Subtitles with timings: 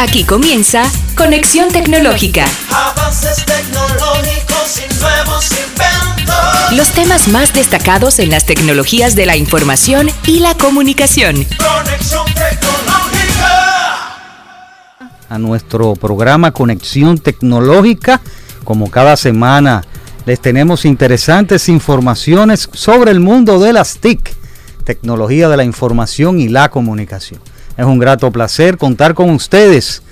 [0.00, 0.84] Aquí comienza
[1.16, 2.46] Conexión Tecnológica.
[2.70, 6.72] Avances tecnológicos y nuevos inventos.
[6.76, 11.34] Los temas más destacados en las tecnologías de la información y la comunicación.
[11.34, 13.08] Conexión tecnológica.
[15.28, 18.20] a nuestro programa Conexión Tecnológica.
[18.62, 19.82] Como cada semana
[20.26, 24.32] les tenemos interesantes informaciones sobre el mundo de las TIC,
[24.84, 27.40] tecnología de la información y la comunicación.
[27.78, 30.02] Es un grato placer contar con ustedes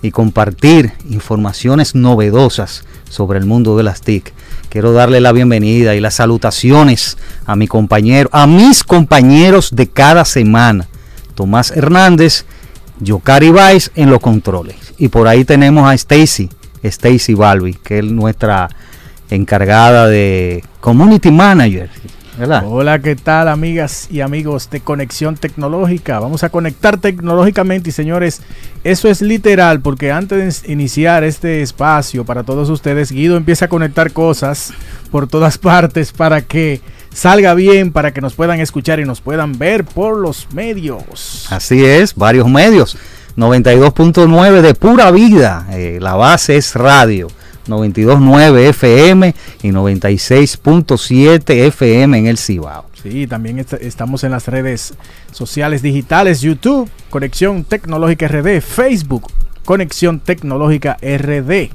[0.00, 4.32] y compartir informaciones novedosas sobre el mundo de las TIC.
[4.70, 10.24] Quiero darle la bienvenida y las salutaciones a mi compañero, a mis compañeros de cada
[10.24, 10.88] semana.
[11.34, 12.46] Tomás Hernández,
[13.00, 14.76] Yocari Vice en los controles.
[14.96, 16.48] Y por ahí tenemos a Stacy,
[16.82, 18.70] Stacy Balbi, que es nuestra
[19.28, 21.90] encargada de Community Manager.
[22.40, 22.64] ¿Verdad?
[22.66, 26.18] Hola, ¿qué tal amigas y amigos de Conexión Tecnológica?
[26.20, 28.40] Vamos a conectar tecnológicamente y señores,
[28.82, 33.68] eso es literal porque antes de iniciar este espacio para todos ustedes, Guido empieza a
[33.68, 34.72] conectar cosas
[35.10, 36.80] por todas partes para que
[37.12, 41.46] salga bien, para que nos puedan escuchar y nos puedan ver por los medios.
[41.50, 42.96] Así es, varios medios.
[43.36, 45.66] 92.9 de pura vida.
[45.72, 47.28] eh, la base es radio.
[47.66, 52.86] 92.9 FM y 96.7 FM en el Cibao.
[53.02, 54.94] Sí, también est- estamos en las redes
[55.32, 59.30] sociales digitales, YouTube, Conexión Tecnológica RD, Facebook,
[59.64, 61.70] Conexión Tecnológica RD.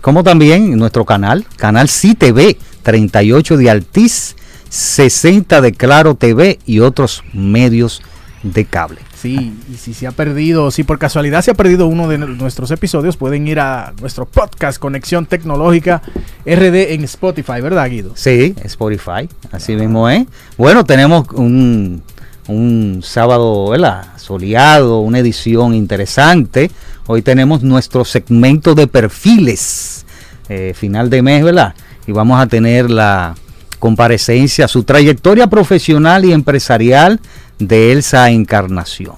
[0.00, 4.36] Como también en nuestro canal, canal CTV, 38 de Altiz,
[4.68, 8.02] 60 de Claro TV y otros medios
[8.42, 9.00] de cable.
[9.14, 12.70] Sí, y si se ha perdido, si por casualidad se ha perdido uno de nuestros
[12.70, 16.02] episodios, pueden ir a nuestro podcast Conexión Tecnológica
[16.44, 18.12] RD en Spotify, ¿verdad, Guido?
[18.14, 20.26] Sí, Spotify, así mismo es.
[20.56, 22.02] Bueno, tenemos un,
[22.48, 24.06] un sábado ¿verdad?
[24.16, 26.70] soleado, una edición interesante.
[27.06, 30.04] Hoy tenemos nuestro segmento de perfiles,
[30.48, 31.74] eh, final de mes, ¿verdad?
[32.06, 33.34] Y vamos a tener la
[33.78, 37.20] comparecencia, su trayectoria profesional y empresarial
[37.68, 39.14] de Elsa Encarnación.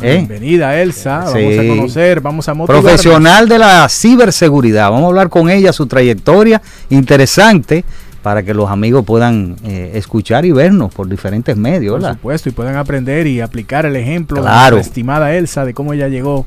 [0.00, 0.16] ¿Eh?
[0.16, 1.24] Bienvenida, Elsa.
[1.26, 2.80] Vamos a conocer, vamos a motivar.
[2.82, 4.90] Profesional de la ciberseguridad.
[4.90, 7.84] Vamos a hablar con ella, su trayectoria interesante
[8.22, 12.00] para que los amigos puedan eh, escuchar y vernos por diferentes medios.
[12.02, 14.76] Por supuesto, y puedan aprender y aplicar el ejemplo Claro.
[14.76, 16.46] de nuestra estimada Elsa de cómo ella llegó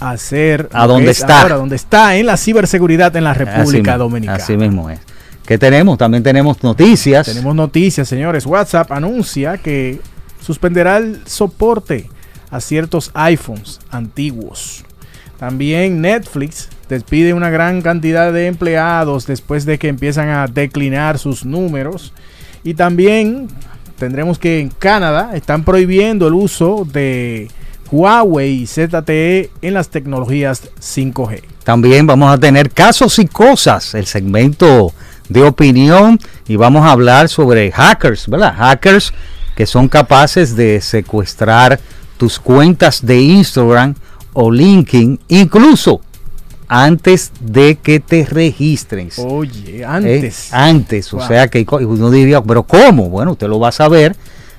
[0.00, 1.42] a ser A donde es está.
[1.42, 4.36] ahora, donde está en la ciberseguridad en la República mi- Dominicana.
[4.38, 5.00] Así mismo es.
[5.46, 5.98] ¿Qué tenemos?
[5.98, 7.26] También tenemos noticias.
[7.26, 8.46] Tenemos noticias, señores.
[8.46, 10.00] WhatsApp anuncia que
[10.42, 12.08] suspenderá el soporte
[12.50, 14.84] a ciertos iPhones antiguos.
[15.38, 21.44] También Netflix despide una gran cantidad de empleados después de que empiezan a declinar sus
[21.44, 22.12] números.
[22.62, 23.48] Y también
[23.98, 27.50] tendremos que en Canadá están prohibiendo el uso de
[27.90, 31.42] Huawei y ZTE en las tecnologías 5G.
[31.64, 34.92] También vamos a tener casos y cosas, el segmento
[35.28, 38.54] de opinión y vamos a hablar sobre hackers, ¿verdad?
[38.56, 39.12] Hackers
[39.56, 41.80] que son capaces de secuestrar
[42.16, 43.94] tus cuentas de Instagram
[44.32, 46.00] o LinkedIn, incluso
[46.68, 49.10] antes de que te registren.
[49.18, 49.84] Oye, ¿eh?
[49.84, 50.52] antes.
[50.52, 53.10] antes, o sea que uno diría, pero ¿cómo?
[53.10, 54.16] Bueno, usted lo va a saber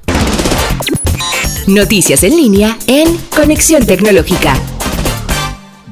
[1.68, 4.56] Noticias en línea en Conexión Tecnológica.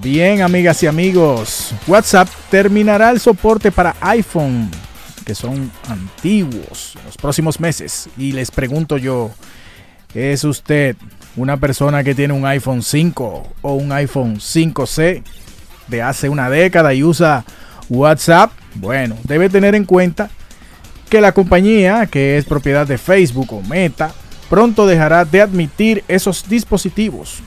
[0.05, 4.69] Bien, amigas y amigos, WhatsApp terminará el soporte para iPhone,
[5.25, 8.07] que son antiguos, en los próximos meses.
[8.15, 9.31] Y les pregunto yo,
[10.13, 10.95] ¿es usted
[11.35, 15.23] una persona que tiene un iPhone 5 o un iPhone 5C
[15.87, 17.43] de hace una década y usa
[17.89, 18.51] WhatsApp?
[18.75, 20.29] Bueno, debe tener en cuenta
[21.09, 24.13] que la compañía, que es propiedad de Facebook o Meta,
[24.51, 27.41] pronto dejará de admitir esos dispositivos.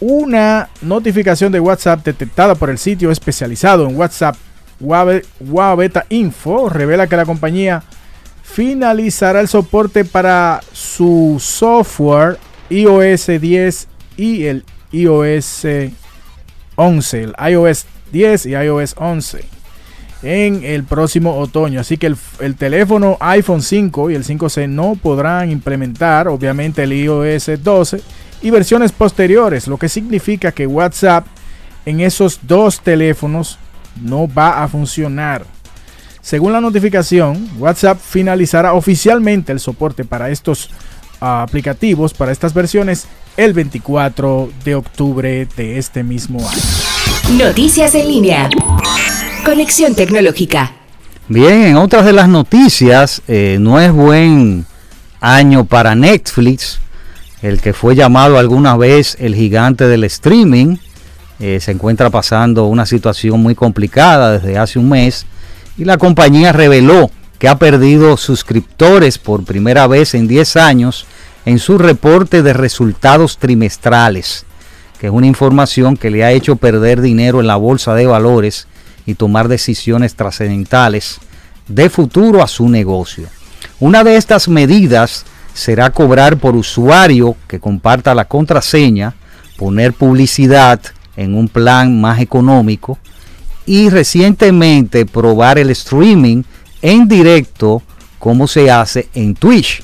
[0.00, 4.36] Una notificación de WhatsApp detectada por el sitio especializado en WhatsApp
[4.80, 7.82] Wabe- Wabeta Info revela que la compañía
[8.44, 12.38] finalizará el soporte para su software
[12.70, 15.66] iOS 10 y el iOS
[16.76, 19.44] 11, el iOS 10 y iOS 11
[20.22, 21.80] en el próximo otoño.
[21.80, 26.92] Así que el, el teléfono iPhone 5 y el 5C no podrán implementar obviamente el
[26.92, 28.00] iOS 12
[28.42, 31.26] y versiones posteriores, lo que significa que WhatsApp
[31.84, 33.58] en esos dos teléfonos
[34.02, 35.44] no va a funcionar.
[36.20, 40.70] Según la notificación, WhatsApp finalizará oficialmente el soporte para estos
[41.20, 43.06] ah, aplicativos, para estas versiones,
[43.36, 47.38] el 24 de octubre de este mismo año.
[47.38, 48.50] Noticias en línea.
[49.44, 50.72] Conexión tecnológica.
[51.28, 54.66] Bien, en otras de las noticias, eh, no es buen
[55.20, 56.80] año para Netflix,
[57.42, 60.76] el que fue llamado alguna vez el gigante del streaming.
[61.40, 65.24] eh, se encuentra pasando una situación muy complicada desde hace un mes
[65.76, 71.06] y la compañía reveló que ha perdido suscriptores por primera vez en 10 años
[71.46, 74.44] en su reporte de resultados trimestrales,
[74.98, 78.66] que es una información que le ha hecho perder dinero en la bolsa de valores
[79.06, 81.20] y tomar decisiones trascendentales
[81.68, 83.28] de futuro a su negocio.
[83.78, 85.24] Una de estas medidas
[85.58, 89.14] será cobrar por usuario que comparta la contraseña,
[89.56, 90.80] poner publicidad
[91.16, 92.96] en un plan más económico
[93.66, 96.44] y recientemente probar el streaming
[96.80, 97.82] en directo
[98.20, 99.82] como se hace en Twitch.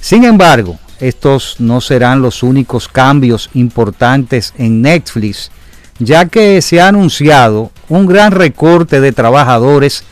[0.00, 5.50] Sin embargo, estos no serán los únicos cambios importantes en Netflix,
[5.98, 10.04] ya que se ha anunciado un gran recorte de trabajadores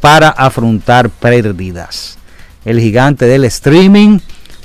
[0.00, 2.16] para afrontar pérdidas.
[2.64, 4.18] El gigante del streaming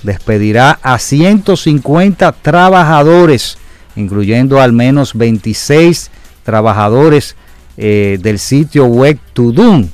[0.04, 3.58] despedirá a 150 trabajadores,
[3.96, 6.12] incluyendo al menos 26
[6.44, 7.36] trabajadores
[7.78, 9.88] eh, del sitio web Tudum,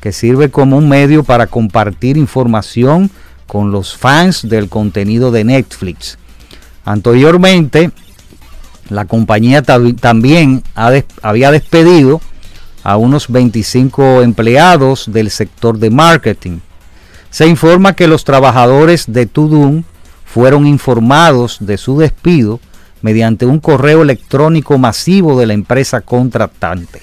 [0.00, 3.10] que sirve como un medio para compartir información
[3.46, 6.18] con los fans del contenido de Netflix.
[6.84, 7.90] Anteriormente,
[8.88, 10.62] la compañía también
[11.22, 12.20] había despedido
[12.82, 16.58] a unos 25 empleados del sector de marketing.
[17.30, 19.84] Se informa que los trabajadores de Tudum
[20.24, 22.60] fueron informados de su despido
[23.02, 27.02] mediante un correo electrónico masivo de la empresa contratante.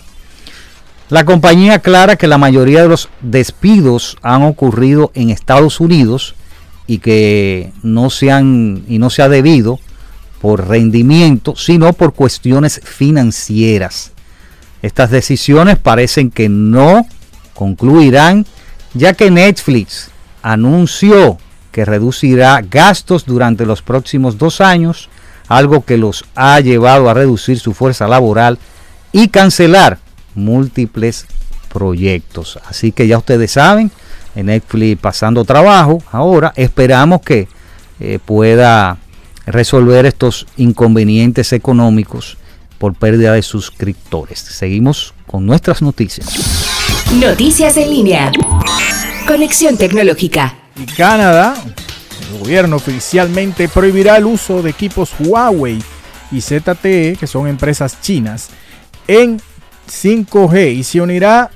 [1.09, 6.35] La compañía aclara que la mayoría de los despidos han ocurrido en Estados Unidos
[6.87, 9.79] y que no se han y no se ha debido
[10.41, 14.11] por rendimiento, sino por cuestiones financieras.
[14.81, 17.07] Estas decisiones parecen que no
[17.53, 18.45] concluirán,
[18.93, 20.11] ya que Netflix
[20.45, 21.39] anunció
[21.71, 25.09] que reducirá gastos durante los próximos dos años,
[25.47, 28.59] algo que los ha llevado a reducir su fuerza laboral
[29.11, 29.97] y cancelar
[30.35, 31.25] múltiples
[31.73, 32.59] proyectos.
[32.67, 33.89] Así que ya ustedes saben,
[34.35, 37.47] en Netflix pasando trabajo, ahora esperamos que
[37.99, 38.99] eh, pueda
[39.47, 42.37] resolver estos inconvenientes económicos
[42.77, 44.39] por pérdida de suscriptores.
[44.39, 46.27] Seguimos con nuestras noticias.
[47.19, 48.31] Noticias en línea.
[49.27, 50.53] Conexión tecnológica.
[50.75, 51.55] Y Canadá,
[52.31, 55.81] el gobierno oficialmente prohibirá el uso de equipos Huawei
[56.31, 58.49] y ZTE, que son empresas chinas,
[59.07, 59.41] en
[59.89, 61.49] 5G y se unirá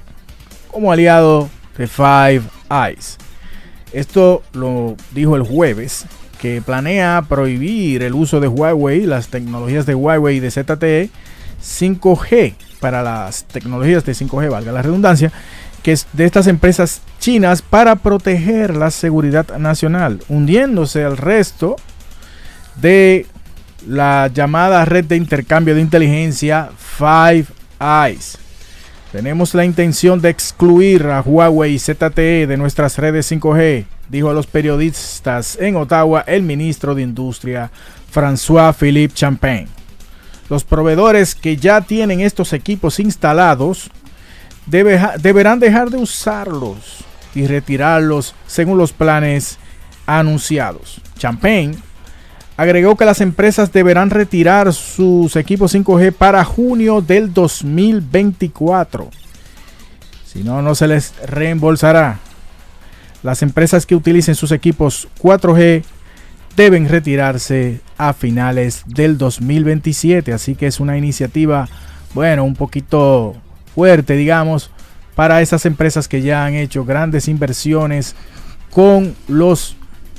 [0.71, 3.17] como aliado de Five Eyes.
[3.93, 6.05] Esto lo dijo el jueves,
[6.41, 11.09] que planea prohibir el uso de Huawei, las tecnologías de Huawei y de ZTE,
[11.61, 15.31] 5G, para las tecnologías de 5G, valga la redundancia,
[15.79, 21.75] que es de estas empresas chinas para proteger la seguridad nacional, hundiéndose al resto
[22.75, 23.25] de
[23.87, 27.45] la llamada red de intercambio de inteligencia Five
[27.79, 28.37] Eyes.
[29.11, 34.33] Tenemos la intención de excluir a Huawei y ZTE de nuestras redes 5G, dijo a
[34.33, 37.71] los periodistas en Ottawa el ministro de Industria
[38.13, 39.67] François Philippe Champagne.
[40.49, 43.89] Los proveedores que ya tienen estos equipos instalados
[44.69, 47.03] debe- deberán dejar de usarlos
[47.35, 49.57] y retirarlos según los planes
[50.05, 51.01] anunciados.
[51.17, 51.75] Champagne
[52.57, 59.09] agregó que las empresas deberán retirar sus equipos 5G para junio del 2024.
[60.25, 62.19] Si no, no se les reembolsará.
[63.23, 65.83] Las empresas que utilicen sus equipos 4G
[66.55, 70.33] deben retirarse a finales del 2027.
[70.33, 71.67] Así que es una iniciativa,
[72.13, 73.35] bueno, un poquito
[73.75, 74.71] fuerte, digamos,
[75.15, 78.15] para esas empresas que ya han hecho grandes inversiones
[78.71, 79.75] con los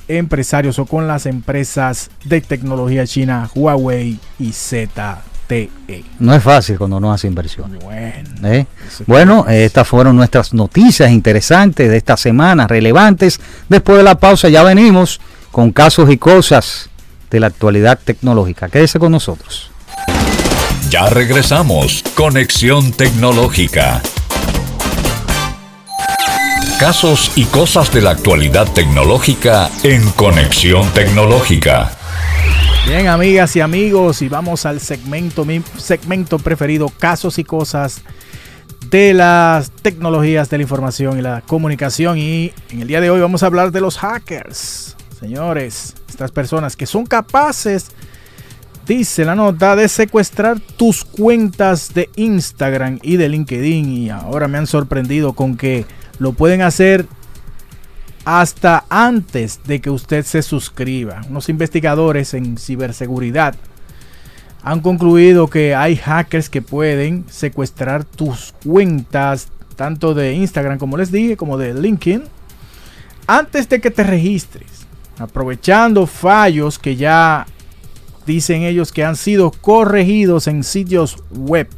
[0.08, 5.70] empresarios o con las empresas de tecnología china Huawei y ZTE.
[6.18, 7.78] No es fácil cuando no hace inversión.
[7.82, 8.66] Bueno, ¿eh?
[9.06, 9.66] Bueno, es.
[9.66, 13.40] estas fueron nuestras noticias interesantes de esta semana, relevantes.
[13.68, 16.90] Después de la pausa ya venimos con casos y cosas
[17.30, 18.68] de la actualidad tecnológica.
[18.68, 19.70] Quédese con nosotros.
[20.90, 22.02] Ya regresamos.
[22.16, 24.02] Conexión tecnológica.
[26.80, 31.92] Casos y cosas de la actualidad tecnológica en Conexión Tecnológica.
[32.88, 38.02] Bien, amigas y amigos, y vamos al segmento, mi segmento preferido, casos y cosas
[38.90, 42.18] de las tecnologías de la información y la comunicación.
[42.18, 44.96] Y en el día de hoy vamos a hablar de los hackers.
[45.20, 47.92] Señores, estas personas que son capaces,
[48.90, 53.88] dice la nota, de secuestrar tus cuentas de Instagram y de LinkedIn.
[53.88, 55.86] Y ahora me han sorprendido con que
[56.18, 57.06] lo pueden hacer
[58.24, 61.20] hasta antes de que usted se suscriba.
[61.30, 63.54] Unos investigadores en ciberseguridad
[64.64, 71.12] han concluido que hay hackers que pueden secuestrar tus cuentas, tanto de Instagram como les
[71.12, 72.24] dije, como de LinkedIn,
[73.28, 74.84] antes de que te registres,
[75.16, 77.46] aprovechando fallos que ya
[78.30, 81.68] dicen ellos que han sido corregidos en sitios web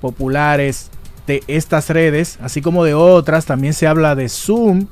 [0.00, 0.90] populares
[1.26, 3.44] de estas redes, así como de otras.
[3.44, 4.86] También se habla de Zoom,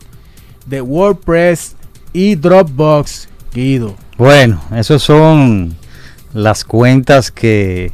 [0.66, 1.76] de WordPress
[2.12, 3.94] y Dropbox, Guido.
[4.18, 5.76] Bueno, esos son
[6.32, 7.92] las cuentas que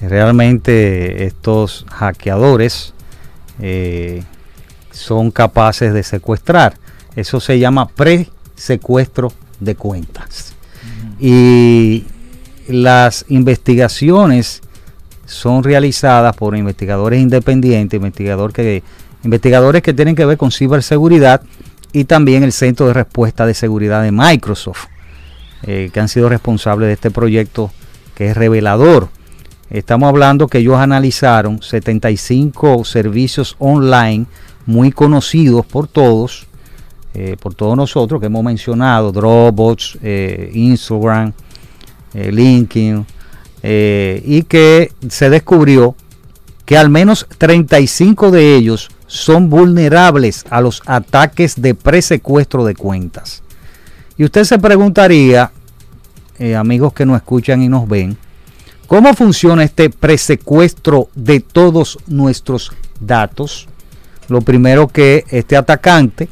[0.00, 2.94] realmente estos hackeadores
[3.60, 4.22] eh,
[4.92, 6.78] son capaces de secuestrar.
[7.16, 10.53] Eso se llama pre-secuestro de cuentas.
[11.18, 12.04] Y
[12.68, 14.62] las investigaciones
[15.26, 18.82] son realizadas por investigadores independientes, investigador que,
[19.24, 21.42] investigadores que tienen que ver con ciberseguridad
[21.92, 24.86] y también el Centro de Respuesta de Seguridad de Microsoft,
[25.62, 27.70] eh, que han sido responsables de este proyecto
[28.14, 29.08] que es revelador.
[29.70, 34.26] Estamos hablando que ellos analizaron 75 servicios online
[34.66, 36.46] muy conocidos por todos,
[37.14, 41.32] eh, por todos nosotros que hemos mencionado, Dropbox, eh, Instagram,
[42.12, 43.06] LinkedIn,
[43.62, 45.96] y que se descubrió
[46.64, 53.42] que al menos 35 de ellos son vulnerables a los ataques de presecuestro de cuentas.
[54.16, 55.52] Y usted se preguntaría,
[56.38, 58.16] eh, amigos que nos escuchan y nos ven,
[58.86, 63.68] ¿cómo funciona este presecuestro de todos nuestros datos?
[64.28, 66.28] Lo primero que este atacante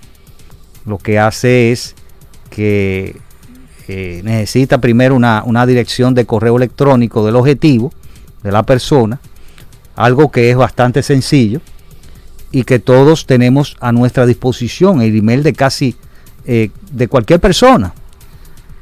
[0.87, 1.95] lo que hace es
[2.51, 3.17] que
[3.89, 7.93] eh, necesita primero una, una dirección de correo electrónico del objetivo,
[8.43, 9.21] de la persona,
[9.97, 11.61] algo que es bastante sencillo
[12.51, 15.97] y que todos tenemos a nuestra disposición, el email de casi
[16.45, 17.95] eh, de cualquier persona.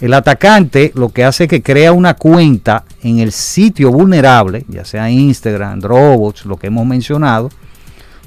[0.01, 4.85] El atacante lo que hace es que crea una cuenta en el sitio vulnerable, ya
[4.85, 7.51] sea Instagram, Dropbox, lo que hemos mencionado,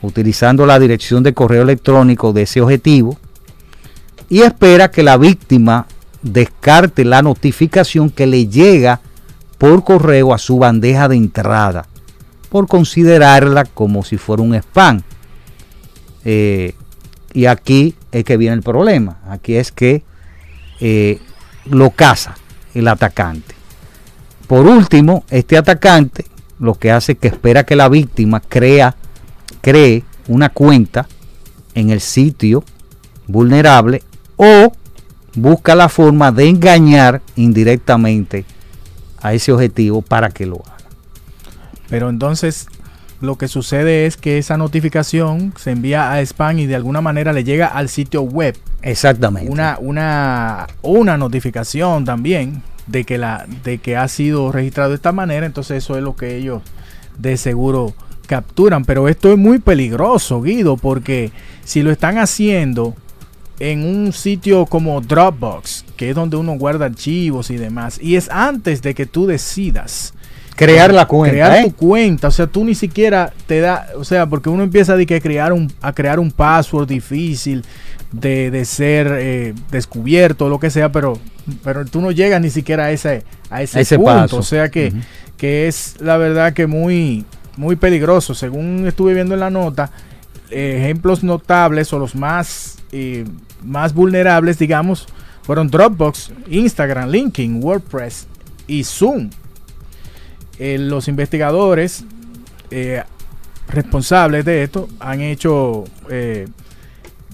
[0.03, 3.17] utilizando la dirección de correo electrónico de ese objetivo
[4.33, 5.85] y espera que la víctima
[6.23, 8.99] descarte la notificación que le llega
[9.59, 11.85] por correo a su bandeja de entrada
[12.49, 15.03] por considerarla como si fuera un spam.
[16.25, 16.73] Eh,
[17.31, 19.19] y aquí es que viene el problema.
[19.29, 20.01] Aquí es que
[20.79, 21.19] eh,
[21.65, 22.33] lo caza
[22.73, 23.53] el atacante.
[24.47, 26.25] Por último, este atacante
[26.57, 28.95] lo que hace es que espera que la víctima crea,
[29.61, 31.07] cree una cuenta
[31.75, 32.63] en el sitio
[33.27, 34.01] vulnerable
[34.37, 34.71] o
[35.35, 38.45] busca la forma de engañar indirectamente
[39.21, 40.77] a ese objetivo para que lo haga.
[41.89, 42.67] Pero entonces
[43.21, 47.31] lo que sucede es que esa notificación se envía a spam y de alguna manera
[47.31, 48.57] le llega al sitio web.
[48.81, 49.49] Exactamente.
[49.49, 55.13] Una, una, una notificación también de que, la, de que ha sido registrado de esta
[55.13, 55.45] manera.
[55.45, 56.63] Entonces eso es lo que ellos
[57.17, 57.93] de seguro
[58.27, 58.83] capturan.
[58.83, 61.31] Pero esto es muy peligroso, Guido, porque
[61.63, 62.93] si lo están haciendo
[63.71, 68.29] en un sitio como Dropbox, que es donde uno guarda archivos y demás, y es
[68.29, 70.13] antes de que tú decidas
[70.55, 71.31] crear la cuenta.
[71.31, 71.63] Crear ¿eh?
[71.63, 72.27] tu cuenta.
[72.27, 73.87] O sea, tú ni siquiera te da.
[73.95, 77.63] O sea, porque uno empieza que crear un, a crear un password difícil
[78.11, 81.17] de, de ser eh, descubierto o lo que sea, pero,
[81.63, 84.11] pero tú no llegas ni siquiera a ese, a ese, Ese punto.
[84.11, 84.37] paso.
[84.37, 84.93] O sea que,
[85.37, 88.35] que es la verdad que muy, muy peligroso.
[88.35, 89.89] Según estuve viendo en la nota,
[90.49, 93.25] ejemplos notables o los más, eh,
[93.63, 95.07] más vulnerables, digamos,
[95.43, 98.27] fueron Dropbox, Instagram, LinkedIn, WordPress
[98.67, 99.29] y Zoom
[100.59, 102.05] eh, los investigadores
[102.69, 103.01] eh,
[103.67, 106.47] responsables de esto han hecho, eh,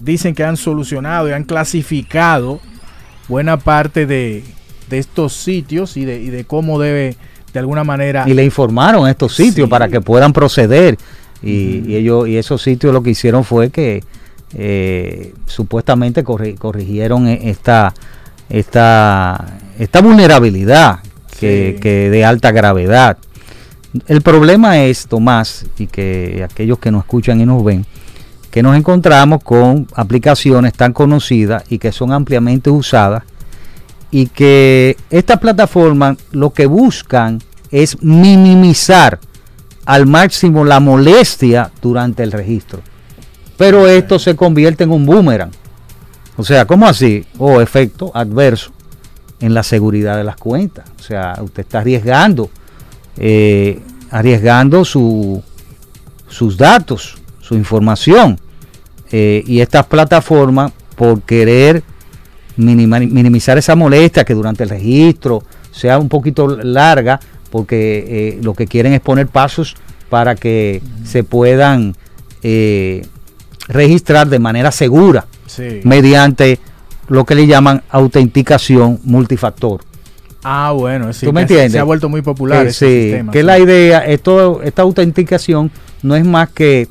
[0.02, 2.60] dicen que han solucionado y han clasificado
[3.28, 4.42] buena parte de,
[4.88, 7.16] de estos sitios y de, y de cómo debe
[7.52, 8.24] de alguna manera...
[8.26, 9.70] Y le informaron a estos sitios Sí.
[9.70, 10.96] para que puedan proceder.
[11.42, 14.02] Y, y ellos y esos sitios lo que hicieron fue que
[14.54, 17.94] eh, supuestamente corri- corrigieron e- esta,
[18.48, 21.00] esta, esta vulnerabilidad
[21.38, 21.80] que, Sí.
[21.80, 23.16] que de alta gravedad.
[24.06, 27.84] El problema es, Tomás, y que aquellos que nos escuchan y nos ven,
[28.50, 33.22] que nos encontramos con aplicaciones tan conocidas y que son ampliamente usadas
[34.12, 37.40] y que estas plataformas lo que buscan
[37.70, 39.20] es minimizar
[39.86, 42.80] al máximo la molestia durante el registro.
[43.60, 45.50] Pero esto se convierte en un boomerang.
[46.38, 47.26] O sea, ¿cómo así?
[47.36, 48.72] O efecto adverso
[49.38, 50.86] en la seguridad de las cuentas.
[50.98, 52.48] O sea, usted está arriesgando,
[53.18, 53.78] eh,
[54.10, 55.42] arriesgando su,
[56.26, 58.40] sus datos, su información.
[59.12, 61.82] Eh, y estas plataformas, por querer
[62.56, 68.66] minimizar esa molestia que durante el registro sea un poquito larga, porque eh, lo que
[68.66, 69.76] quieren es poner pasos
[70.08, 71.94] para que se puedan
[73.70, 75.80] registrar de manera segura Sí.
[75.84, 76.58] mediante
[77.08, 79.80] lo que le llaman autenticación multifactor.
[80.44, 81.26] Ah, bueno, sí.
[81.26, 81.72] ¿Tú me entiendes?
[81.72, 82.66] Se ha vuelto muy popular.
[82.66, 83.44] Eh, ese sí, sistema, que sí.
[83.44, 85.70] la idea, esto, esta autenticación
[86.02, 86.88] no es más que,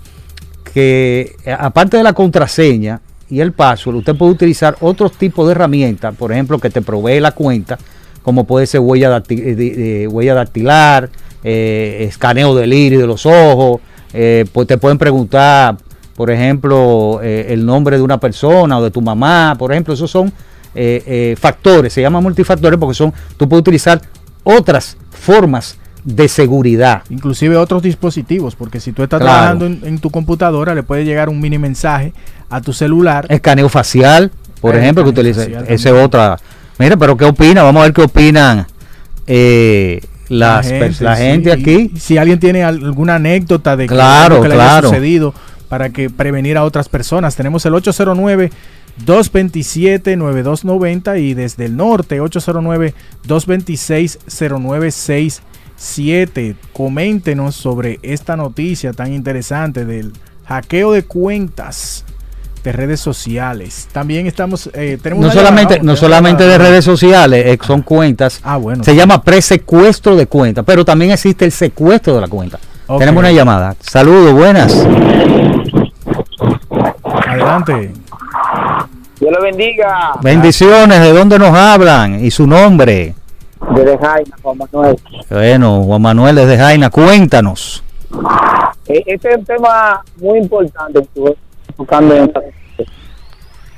[0.73, 5.51] que eh, aparte de la contraseña y el password, usted puede utilizar otros tipos de
[5.53, 7.77] herramientas, por ejemplo, que te provee la cuenta,
[8.23, 11.09] como puede ser huella, eh, huella dactilar,
[11.43, 13.81] eh, escaneo del iris de los ojos,
[14.13, 15.77] eh, pues te pueden preguntar,
[16.19, 20.11] por ejemplo, eh, el nombre de una persona o de tu mamá, por ejemplo, esos
[20.11, 20.27] son
[20.75, 24.01] eh, eh, factores, se llaman multifactores porque son, tú puedes utilizar
[24.43, 27.03] otras formas de seguridad.
[27.09, 29.33] Inclusive otros dispositivos, porque si tú estás Claro.
[29.33, 32.11] trabajando en, en tu computadora, le puede llegar un mini mensaje
[32.49, 33.25] a tu celular.
[33.29, 35.39] Escaneo facial, por Eh, ejemplo, que utiliza.
[35.43, 36.03] facial Esa es también.
[36.05, 36.37] otra.
[36.79, 37.63] Mira, pero ¿qué opina?
[37.63, 38.67] Vamos a ver qué opinan
[39.25, 41.61] eh, las, la gente, sí.
[41.61, 41.91] aquí.
[41.95, 44.89] Y Si alguien tiene al- alguna anécdota de que Claro, que le haya claro.
[44.89, 45.33] sucedido
[45.69, 48.49] para que prevenir a otras personas, tenemos el 809
[49.05, 56.55] 227 9290 y desde el norte 809 226 0967.
[56.73, 60.11] Coméntenos sobre esta noticia tan interesante del
[60.45, 62.03] hackeo de cuentas
[62.63, 63.87] de redes sociales.
[63.91, 67.83] También estamos eh, tenemos No solamente, llamada, no tenemos solamente de redes sociales, eh, son
[67.83, 68.39] cuentas.
[68.43, 68.83] Ah, bueno.
[68.83, 72.59] Se llama presecuestro de cuenta, pero también existe el secuestro de la cuenta.
[72.97, 73.75] Tenemos una llamada.
[73.79, 74.73] Saludos, buenas.
[77.27, 77.93] Adelante.
[79.19, 80.13] Dios le bendiga.
[80.21, 82.23] Bendiciones, ¿de dónde nos hablan?
[82.23, 83.13] Y su nombre.
[83.75, 84.99] Desde Jaina, Juan Manuel.
[85.29, 87.83] Bueno, Juan Manuel desde Jaina, cuéntanos.
[88.87, 91.35] Eh, Este es un tema muy importante que
[91.77, 92.33] en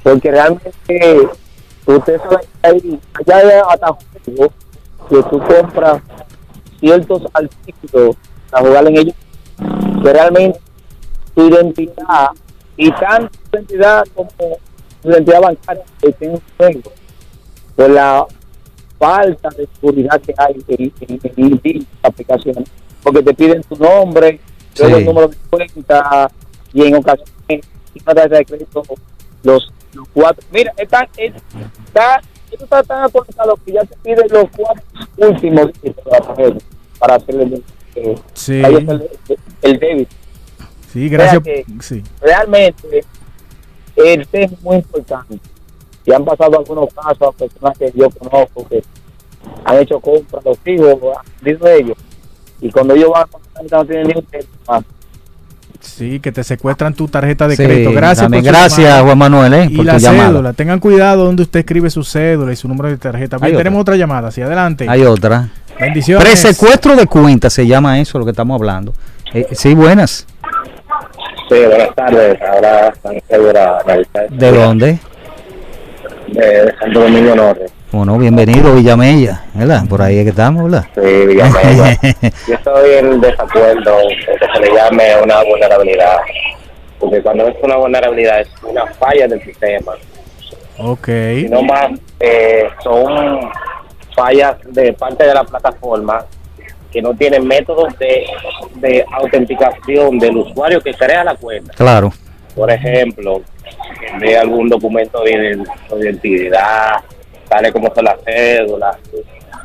[0.03, 1.29] porque realmente
[1.85, 3.87] usted sabe que hay allá de hasta
[4.25, 4.53] juegos
[5.09, 6.01] que tú compras
[6.79, 8.15] ciertos artículos
[8.53, 9.15] en ellos
[10.03, 10.59] que realmente
[11.35, 12.29] tu identidad
[12.77, 14.29] y tanto tu identidad como
[15.01, 16.91] tu identidad bancaria está en juego
[17.75, 18.25] por la
[18.99, 20.93] falta de seguridad que hay en,
[21.35, 22.69] en, en, aplicaciones
[23.01, 24.39] porque te piden tu nombre
[24.73, 24.83] Sí.
[24.83, 26.31] el número de cuenta
[26.73, 27.29] y en ocasiones
[27.93, 28.83] y una tarjeta de crédito
[29.43, 34.45] los, los cuatro mira está, está esto está tan actualizado que ya te piden los
[34.55, 34.83] cuatro
[35.17, 35.71] últimos
[36.99, 37.61] para hacerle
[37.95, 38.63] el, eh, Sí.
[38.63, 39.09] ahí está el,
[39.61, 40.15] el débito
[40.91, 41.43] Sí, gracias.
[41.43, 42.03] que- Sí.
[42.21, 43.03] realmente
[43.95, 45.39] el tema es muy importante
[46.05, 48.83] y han pasado algunos casos a personas que yo conozco que
[49.65, 50.97] han hecho compras los hijos
[51.79, 51.97] ellos
[52.59, 53.27] y cuando ellos van
[53.71, 54.83] no tienen ni un peso más
[55.79, 57.91] Sí, que te secuestran tu tarjeta de Sí, crédito.
[57.91, 58.29] Gracias.
[58.29, 59.01] gracias.
[59.01, 60.29] Juan Manuel, eh, Y por la tu llamada.
[60.29, 60.53] cédula.
[60.53, 63.37] Tengan cuidado donde usted escribe su cédula y su número de tarjeta.
[63.39, 63.93] Bien, tenemos otra.
[63.93, 64.29] otra llamada.
[64.29, 64.85] Sí, adelante.
[64.87, 65.49] Hay otra.
[65.79, 66.23] Bendiciones.
[66.23, 68.93] Presecuestro de cuenta se llama eso, lo que estamos hablando.
[69.33, 70.27] Eh, sí, buenas.
[71.49, 72.93] sí buenas tardes ahora
[74.29, 74.99] ¿De dónde?
[76.27, 79.83] de Santo Domingo Norte Bueno, bienvenido Villamella, ¿verdad?
[79.87, 80.85] Por ahí es que estamos, ¿verdad?
[80.95, 81.97] sí Villamella
[82.47, 86.17] yo estoy en desacuerdo de que se le llame una vulnerabilidad
[86.99, 89.93] porque cuando es una vulnerabilidad es una falla del sistema
[90.77, 91.07] Ok.
[91.07, 93.49] sino más eh, son
[94.15, 96.25] fallas de parte de la plataforma
[96.91, 98.25] que no tienen métodos de,
[98.75, 101.73] de autenticación del usuario que crea la cuenta.
[101.73, 102.11] Claro.
[102.53, 103.41] Por ejemplo,
[104.19, 105.31] de algún documento de,
[105.89, 106.95] de identidad,
[107.47, 108.97] tales como son las cédulas,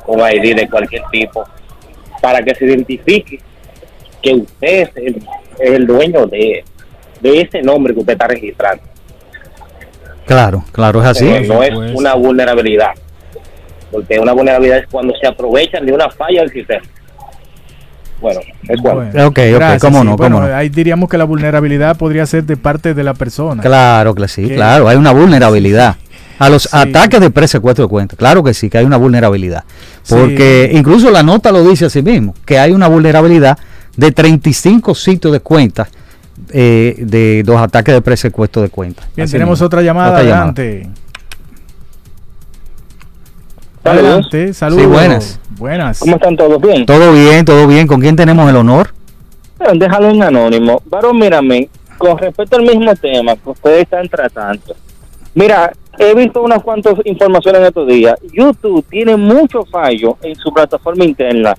[0.07, 1.45] un ID de cualquier tipo,
[2.21, 3.41] para que se identifique
[4.23, 5.17] que usted es el,
[5.59, 6.65] es el dueño de,
[7.21, 8.83] de ese nombre que usted está registrando.
[10.27, 11.25] Claro, claro, es así.
[11.47, 12.93] No es una vulnerabilidad.
[13.91, 16.83] Porque una vulnerabilidad es cuando se aprovechan de una falla del sistema.
[18.21, 19.03] Bueno, es cuando.
[19.05, 20.55] Bueno, Ok, ok, cómo no, Bueno, cómo no.
[20.57, 23.63] ahí diríamos que la vulnerabilidad podría ser de parte de la persona.
[23.63, 25.97] Claro que sí, claro, hay una vulnerabilidad.
[26.39, 26.69] A los Sí.
[26.73, 29.65] ataques de presecuestro de cuenta, claro que sí, que hay una vulnerabilidad.
[30.03, 30.15] Sí.
[30.15, 33.57] Porque incluso la nota lo dice así mismo, que hay una vulnerabilidad
[33.97, 35.89] de 35 sitios de cuentas
[36.53, 39.05] eh, de los ataques de presecuestro de cuenta.
[39.17, 39.67] Bien, Así tenemos mismo.
[39.67, 40.09] otra llamada.
[40.11, 40.43] Otra llamada.
[40.51, 40.89] adelante.
[43.87, 44.05] Saludos.
[44.05, 44.87] Adelante, saludos.
[44.89, 45.41] buenas.
[45.51, 46.01] Buenas.
[46.01, 46.61] ¿Cómo están todos?
[46.61, 46.85] Bien.
[46.87, 47.87] Todo bien, todo bien.
[47.87, 48.93] ¿Con quién tenemos el honor?
[49.59, 50.83] Bueno, déjalo en anónimo.
[50.87, 54.75] Varón, mírame, con respecto al mismo tema que ustedes están tratando.
[55.35, 58.17] Mira, he visto unas cuantas informaciones en estos días.
[58.33, 61.55] YouTube tiene mucho fallo en su plataforma interna.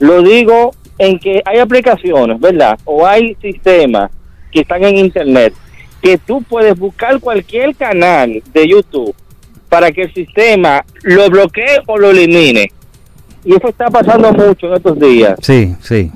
[0.00, 2.80] Lo digo en que hay aplicaciones, ¿verdad?
[2.84, 4.10] O hay sistemas
[4.50, 5.54] que están en Internet
[6.02, 9.14] que tú puedes buscar cualquier canal de YouTube
[9.70, 12.70] para que el sistema lo bloquee o lo elimine.
[13.44, 15.34] Y eso está pasando mucho en estos días.
[15.40, 16.10] Sí, sí,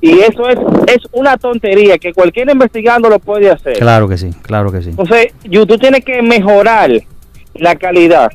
[0.00, 3.74] Y eso es, es una tontería que cualquier investigando lo puede hacer.
[3.78, 4.90] claro que sí, claro que sí.
[4.90, 6.90] Entonces, YouTube tiene que mejorar
[7.54, 8.28] la calidad.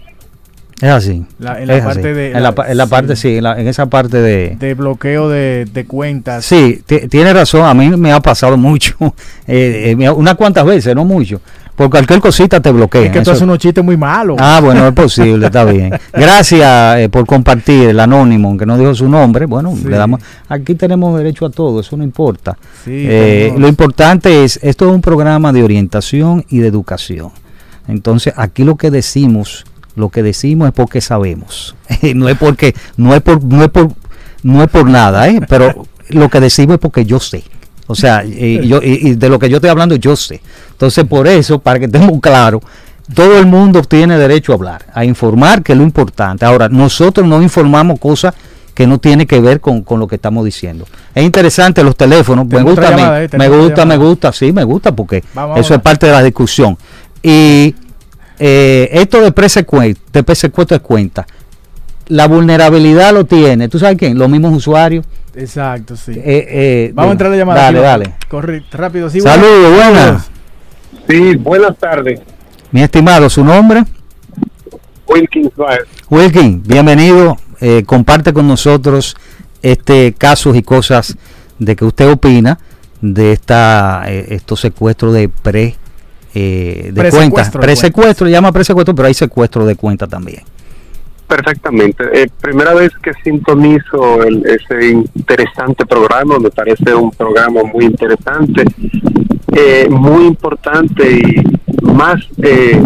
[0.81, 1.23] Es así.
[1.37, 2.09] La- en la es parte así.
[2.09, 4.55] de- En la, en la parte, sí, en, la- en esa parte de...
[4.57, 6.43] De bloqueo de, de cuentas.
[6.45, 8.95] Sí, ti- tiene razón, a mí me ha pasado mucho,
[9.47, 11.39] eh, eh, unas cuantas veces, no mucho,
[11.81, 13.05] por cualquier cosita te bloquean.
[13.05, 14.37] Es que tú haces unos chistes muy malos.
[14.39, 15.91] Ah, bueno, es posible, está bien.
[16.13, 19.47] Gracias eh, por compartir el anónimo, aunque no dijo su nombre.
[19.47, 19.87] Bueno, Sí.
[19.87, 22.55] le damos, aquí tenemos derecho a todo, eso no importa.
[22.85, 27.31] Sí, Eh, lo importante es, esto es un programa de orientación y de educación.
[27.87, 29.65] Entonces, aquí lo que decimos,
[29.95, 31.75] lo que decimos es porque sabemos.
[32.13, 33.91] no es porque, no es por, no es por,
[34.43, 35.39] no es por nada, ¿eh?
[35.49, 37.41] pero lo que decimos es porque yo sé.
[37.91, 40.41] O sea, y, yo, y, de lo que yo estoy hablando, yo sé.
[40.71, 42.61] Entonces, por eso, para que estemos claros,
[43.13, 46.45] todo el mundo tiene derecho a hablar, a informar, que es lo importante.
[46.45, 48.33] Ahora, nosotros no informamos cosas
[48.73, 50.85] que no tienen que ver con, con lo que estamos diciendo.
[51.13, 54.09] Es interesante los teléfonos, me gusta, a mí, llamada, eh, me otra gusta, me llamada.
[54.09, 55.77] gusta, sí, me gusta, porque Vamos, eso vamos.
[55.77, 56.77] es parte de la discusión.
[57.21, 57.75] Y
[58.39, 61.27] eh, esto de presecuestro de cuenta,
[62.07, 64.17] la vulnerabilidad lo tiene, ¿tú sabes quién?
[64.17, 65.05] Los mismos usuarios.
[65.35, 66.11] Exacto, sí.
[66.13, 67.61] Eh, eh, Vamos a entrar a la llamada.
[67.61, 68.15] Dale, dale.
[68.27, 69.09] Corre rápido.
[69.09, 70.29] Sí, Saludos, buenas.
[71.07, 72.19] Sí, buenas tardes.
[72.71, 73.83] Mi estimado, su nombre.
[75.07, 75.83] Wilkins Baez.
[76.09, 77.37] Wilkin, bienvenido.
[77.59, 79.15] Eh, comparte con nosotros
[79.61, 81.15] este casos y cosas
[81.59, 82.57] de que usted opina
[83.01, 85.75] de esta eh, estos secuestros de pre
[86.33, 87.51] eh, de Presecuestro cuentas.
[87.53, 90.43] de Presecuestro, llama presecuestro, pero hay secuestro de cuenta también.
[91.35, 92.03] Perfectamente.
[92.11, 98.65] Eh, primera vez que sintonizo el- ese interesante programa, me parece un programa muy interesante,
[99.53, 101.23] eh, muy importante y
[101.83, 102.81] más eh,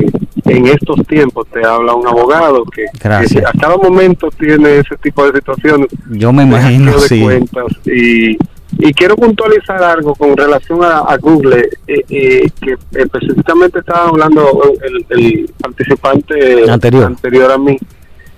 [0.45, 1.47] en estos tiempos.
[1.47, 5.87] Te habla un abogado que, que a cada momento tiene ese tipo de situaciones.
[6.11, 7.21] Yo me imagino, de sí.
[7.23, 8.37] cuentas y,
[8.77, 14.61] y quiero puntualizar algo con relación a, a Google, eh, eh, que específicamente estaba hablando
[14.83, 17.05] el, el participante Anterior.
[17.05, 17.75] anterior a mí,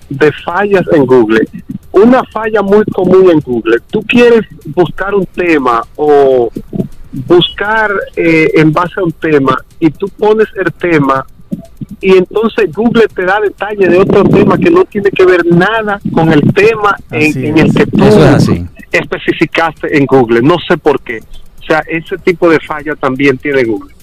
[0.08, 1.46] de fallas en Google.
[1.92, 6.50] Una falla muy común en Google, tú quieres buscar un tema o
[7.26, 11.26] buscar eh, en base a un tema y tú pones el tema
[12.00, 16.00] y entonces Google te da detalle de otro tema que no tiene que ver nada
[16.12, 18.50] con el tema en, el que tú es
[18.92, 20.42] especificaste en Google.
[20.42, 21.20] No sé por qué.
[21.60, 23.94] O sea, ese tipo de falla también tiene Google.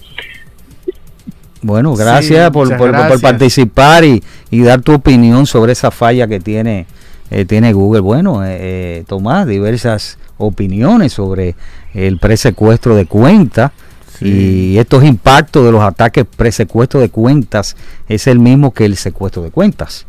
[1.66, 3.20] Bueno, gracias por, por- por gracias.
[3.20, 6.86] participar y, y dar tu opinión sobre esa falla que tiene
[7.30, 8.00] eh, tiene Google.
[8.00, 11.56] Bueno, eh, eh, Tomás, diversas opiniones sobre
[11.94, 13.72] el presecuestro de cuentas
[14.20, 17.76] y estos impactos de los ataques presecuestro de cuentas
[18.08, 20.06] es el mismo que el secuestro de cuentas.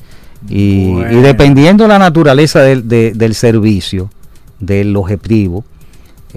[0.47, 1.21] Y, y Bueno.
[1.23, 4.09] dependiendo de la naturaleza del, de- del servicio,
[4.59, 5.65] del objetivo,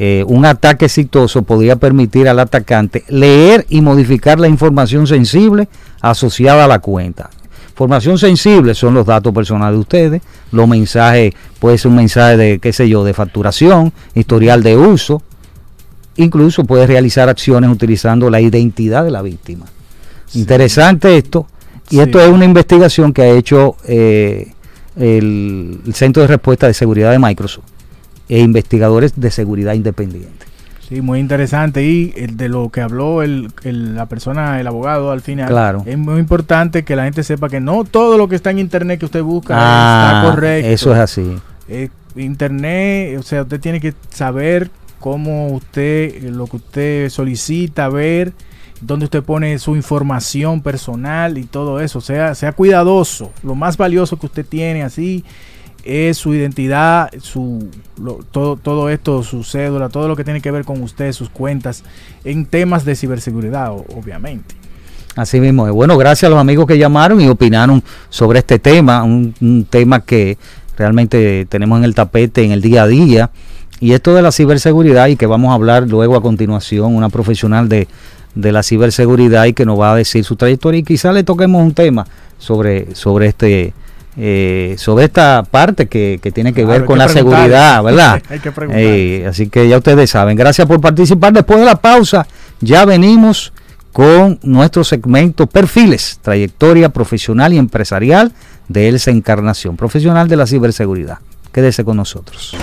[0.02, 5.68] eh, un ataque exitoso podría permitir al atacante leer y modificar la información sensible
[6.00, 7.28] asociada a la cuenta.
[7.68, 12.58] Información sensible son los datos personales de ustedes, los mensajes, puede ser un mensaje de,
[12.60, 15.20] qué sé yo, de facturación, historial de uso,
[16.16, 19.66] incluso puede realizar acciones utilizando la identidad de la víctima.
[20.32, 21.46] Interesante esto,
[21.90, 22.00] y Sí.
[22.00, 24.54] esto es una investigación que ha hecho eh,
[24.96, 27.79] el, el Centro de Respuesta de Seguridad de Microsoft
[28.30, 30.46] e investigadores de seguridad independiente.
[30.88, 31.84] Sí, muy interesante.
[31.84, 35.48] Y el de lo que habló el, el- la persona, el abogado al final.
[35.48, 35.82] Claro.
[35.86, 38.98] Es muy importante que la gente sepa que no todo lo que está en internet
[38.98, 40.68] que usted busca Ah, está correcto.
[40.68, 41.36] Eso es así.
[41.68, 48.32] Eh, internet, o sea, usted tiene que saber cómo usted, lo que usted solicita ver,
[48.80, 51.98] dónde usted pone su información personal y todo eso.
[51.98, 53.32] O sea, sea cuidadoso.
[53.42, 55.24] Lo más valioso que usted tiene así
[55.84, 57.68] es su identidad, su
[58.02, 61.28] lo- todo, todo esto, su cédula, todo lo que tiene que ver con usted, sus
[61.28, 61.84] cuentas,
[62.24, 64.54] en temas de ciberseguridad, obviamente.
[65.16, 65.70] Así mismo.
[65.72, 70.38] Bueno, gracias a los amigos que llamaron y opinaron sobre este tema, un, tema que
[70.76, 73.30] realmente tenemos en el tapete en el día a día.
[73.80, 77.68] Y esto de la ciberseguridad y que vamos a hablar luego a continuación, una profesional
[77.68, 77.88] de,
[78.34, 81.62] de la ciberseguridad y que nos va a decir su trayectoria y quizá le toquemos
[81.62, 82.06] un tema
[82.38, 83.72] sobre, sobre este
[84.16, 88.22] eh, sobre esta parte que, que tiene que Claro, ver con que la seguridad, ¿verdad?
[88.28, 89.22] Hay que preguntarle.
[89.22, 90.36] Eh, así que ya ustedes saben.
[90.36, 91.32] Gracias por participar.
[91.32, 92.26] Después de la pausa,
[92.60, 93.52] ya venimos
[93.92, 98.32] con nuestro segmento Perfiles, trayectoria profesional y empresarial
[98.68, 101.18] de Elsa Encarnación, profesional de la ciberseguridad.
[101.52, 102.56] Quédese con nosotros.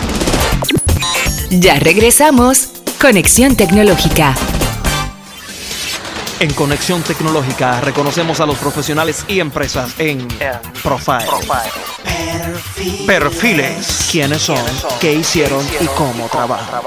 [1.49, 2.69] Ya regresamos.
[2.99, 4.33] Conexión Tecnológica.
[6.39, 10.27] En Conexión Tecnológica reconocemos a los profesionales y empresas en
[10.83, 11.25] Profile.
[13.07, 14.07] Perfiles.
[14.11, 14.59] ¿Quiénes son?
[15.01, 15.65] ¿Qué hicieron?
[15.81, 16.81] ¿Y cómo trabajan?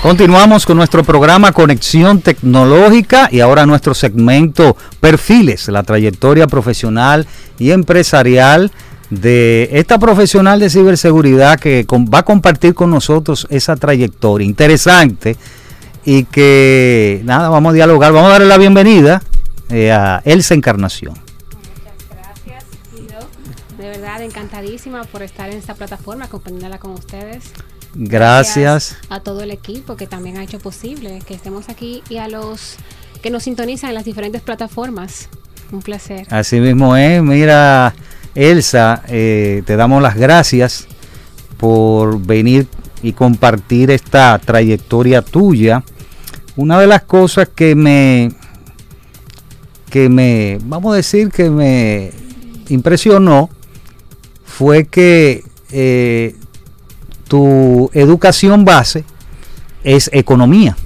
[0.00, 7.26] Continuamos con nuestro programa Conexión Tecnológica y ahora nuestro segmento Perfiles, la trayectoria profesional
[7.58, 8.70] y empresarial
[9.10, 15.36] de esta profesional de ciberseguridad que va a compartir con nosotros esa trayectoria interesante
[16.10, 19.22] y que nada, vamos a dialogar, vamos a darle la bienvenida
[19.68, 21.12] eh, a Elsa Encarnación.
[22.10, 23.18] Gracias, Guido.
[23.76, 27.52] De verdad, encantadísima por estar en esta plataforma, compartiéndola con ustedes.
[27.92, 28.96] Gracias.
[29.10, 32.76] a todo el equipo que también ha hecho posible que estemos aquí y a los
[33.20, 35.28] que nos sintonizan en las diferentes plataformas.
[35.70, 36.26] Un placer.
[36.30, 37.94] Así mismo es, mira
[38.34, 40.86] Elsa, eh, te damos las gracias
[41.58, 42.66] por venir
[43.02, 45.84] y compartir esta trayectoria tuya.
[46.58, 48.32] Una de las cosas que me,
[49.90, 52.10] que me, vamos a decir que me
[52.68, 53.48] impresionó
[54.44, 56.34] fue que eh,
[57.28, 59.04] tu educación base
[59.84, 60.76] es economía.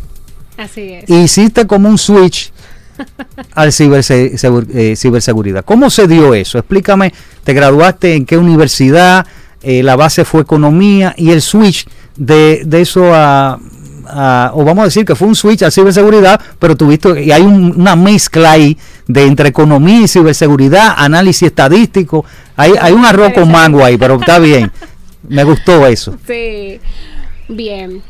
[0.59, 1.09] Así es.
[1.09, 2.53] Hiciste como un switch
[3.55, 5.65] al ciberse- eh, ciberseguridad.
[5.65, 6.59] ¿Cómo se dio eso?
[6.59, 9.27] Explícame, ¿te graduaste en qué universidad?
[9.63, 13.59] Eh, la base fue economía y el switch de, de eso a,
[14.05, 17.75] o vamos a decir que fue un switch a ciberseguridad, pero tuviste, y hay un-
[17.81, 22.25] una mezcla ahí de entre economía y ciberseguridad, análisis estadístico,
[22.57, 24.71] hay, hay un arroz con mango ahí, pero está bien,
[25.29, 26.17] me gustó eso.
[26.27, 26.81] Sí.
[27.49, 28.03] Bien.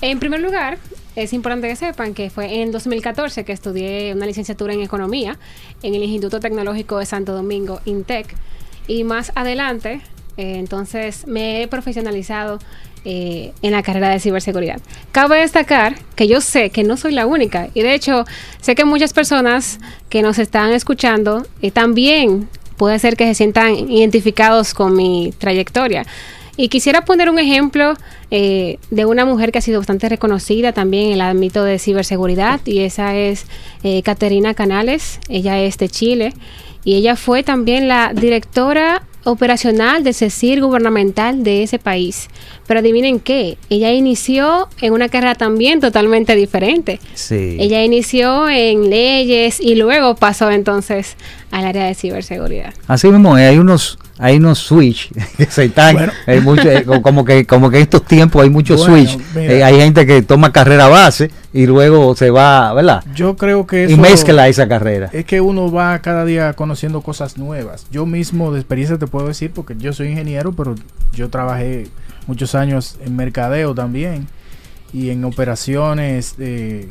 [0.00, 0.78] En primer lugar,
[1.16, 5.38] es importante que sepan que fue en 2014 que estudié una licenciatura en economía
[5.82, 8.34] en el Instituto Tecnológico de Santo Domingo, INTEC.
[8.86, 10.00] Y más adelante,
[10.36, 12.58] eh, entonces me he profesionalizado
[13.04, 14.80] eh, en la carrera de ciberseguridad.
[15.12, 18.24] Cabe destacar que yo sé que no soy la única y de hecho
[18.60, 23.90] sé que muchas personas que nos están escuchando eh, también puede ser que se sientan
[23.90, 26.04] identificados con mi trayectoria.
[26.56, 27.94] Y quisiera poner un ejemplo
[28.30, 32.60] eh, de una mujer que ha sido bastante reconocida también en el ámbito de ciberseguridad
[32.64, 33.46] y esa es
[33.82, 36.32] eh, Caterina Canales, ella es de Chile
[36.84, 42.28] y ella fue también la directora operacional del CECIR gubernamental de ese país.
[42.66, 47.00] Pero adivinen qué, ella inició en una carrera también totalmente diferente.
[47.14, 47.56] Sí.
[47.58, 51.16] Ella inició en leyes y luego pasó entonces
[51.50, 52.74] al área de ciberseguridad.
[52.86, 56.12] Así mismo, eh, hay unos hay unos switch que se están Bueno.
[56.26, 59.20] hay mucho, eh, co- como que como que en estos tiempos hay muchos Bueno, switch.
[59.36, 63.02] Eh, hay gente que toma carrera base y luego se va, ¿verdad?
[63.14, 65.10] Yo creo que Y eso mezcla esa carrera.
[65.12, 67.86] es que uno va cada día conociendo cosas nuevas.
[67.90, 70.74] Yo mismo de experiencia te puedo decir porque yo soy ingeniero, pero
[71.12, 71.88] yo trabajé
[72.26, 74.26] muchos años en mercadeo también
[74.92, 76.88] y en operaciones eh,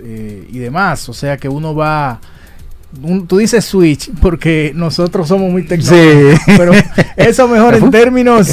[0.00, 1.08] eh, y demás.
[1.08, 2.20] O sea que uno va
[3.02, 6.52] un- tú dices switch porque nosotros somos muy tecnológicos, Sí.
[6.56, 6.72] pero
[7.16, 8.48] eso mejor en términos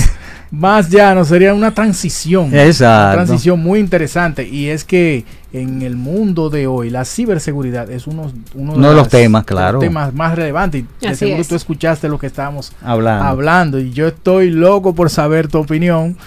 [0.52, 2.46] más llanos sería una transición.
[2.46, 3.16] Una Exacto.
[3.24, 8.32] transición muy interesante y es que en el mundo de hoy la ciberseguridad es uno,
[8.56, 9.80] uno Uno de los temas, de los claro.
[9.80, 10.84] temas más relevantes.
[11.02, 11.48] Y Así seguro es.
[11.48, 13.24] tú escuchaste lo que estábamos Hablando.
[13.26, 16.18] hablando y yo estoy loco por saber tu opinión.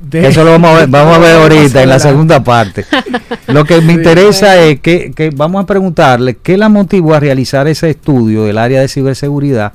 [0.00, 2.84] De- Eso lo vamos a ver, vamos a ver ahorita en la segunda parte.
[3.48, 7.66] Lo que me interesa es que, que vamos a preguntarle qué la motivó a realizar
[7.68, 9.72] ese estudio del área de ciberseguridad.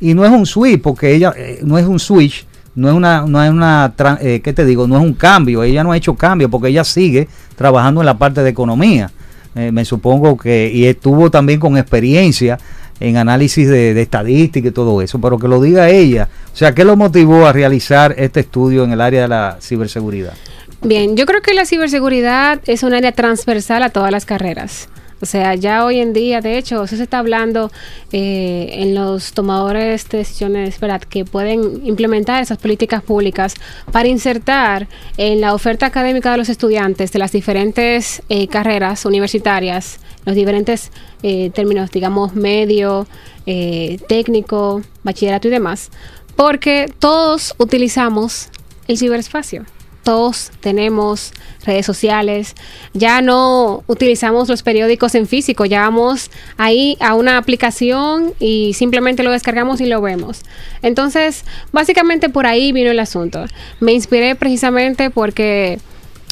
[0.00, 3.22] Y no es un switch, porque ella eh, no es un switch, no es una,
[3.26, 4.86] no es una, eh, ¿qué te digo?
[4.86, 5.62] No es un cambio.
[5.62, 9.10] Ella no ha hecho cambio porque ella sigue trabajando en la parte de economía.
[9.54, 12.58] Eh, me supongo que, y estuvo también con experiencia
[13.00, 16.28] en análisis de, estadística y todo eso, pero que lo diga ella.
[16.52, 20.34] O sea, ¿qué lo motivó a realizar este estudio en el área de la ciberseguridad?
[20.82, 24.88] Bien, yo creo que la ciberseguridad es un área transversal a todas las carreras.
[25.24, 27.70] O sea, ya hoy en día, de hecho, eso se está hablando
[28.12, 31.00] eh, en los tomadores de decisiones, ¿verdad?
[31.00, 33.54] Que pueden implementar esas políticas públicas
[33.90, 39.98] para insertar en la oferta académica de los estudiantes de las diferentes eh, carreras universitarias,
[40.24, 40.90] los diferentes
[41.22, 43.06] eh, términos, digamos, medio,
[43.46, 45.90] eh, técnico, bachillerato y demás,
[46.36, 48.48] porque todos utilizamos
[48.88, 49.64] el ciberespacio.
[50.02, 51.32] todos tenemos
[51.64, 52.54] redes sociales,
[52.92, 59.22] ya no utilizamos los periódicos en físico, ya vamos ahí a una aplicación y simplemente
[59.22, 60.42] lo descargamos y lo vemos.
[60.82, 63.46] Entonces, básicamente por ahí vino el asunto.
[63.80, 65.78] Me inspiré precisamente porque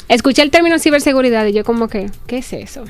[0.09, 2.85] escuché el término ciberseguridad y yo como que, ¿qué es eso?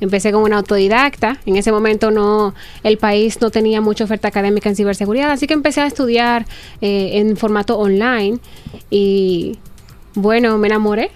[0.00, 1.38] Empecé como una autodidacta.
[1.46, 5.54] En ese momento no, el país no tenía mucha oferta académica en ciberseguridad, así que
[5.54, 6.46] empecé a estudiar
[6.80, 8.38] eh, en formato online
[8.90, 9.58] y
[10.14, 11.10] bueno, me enamoré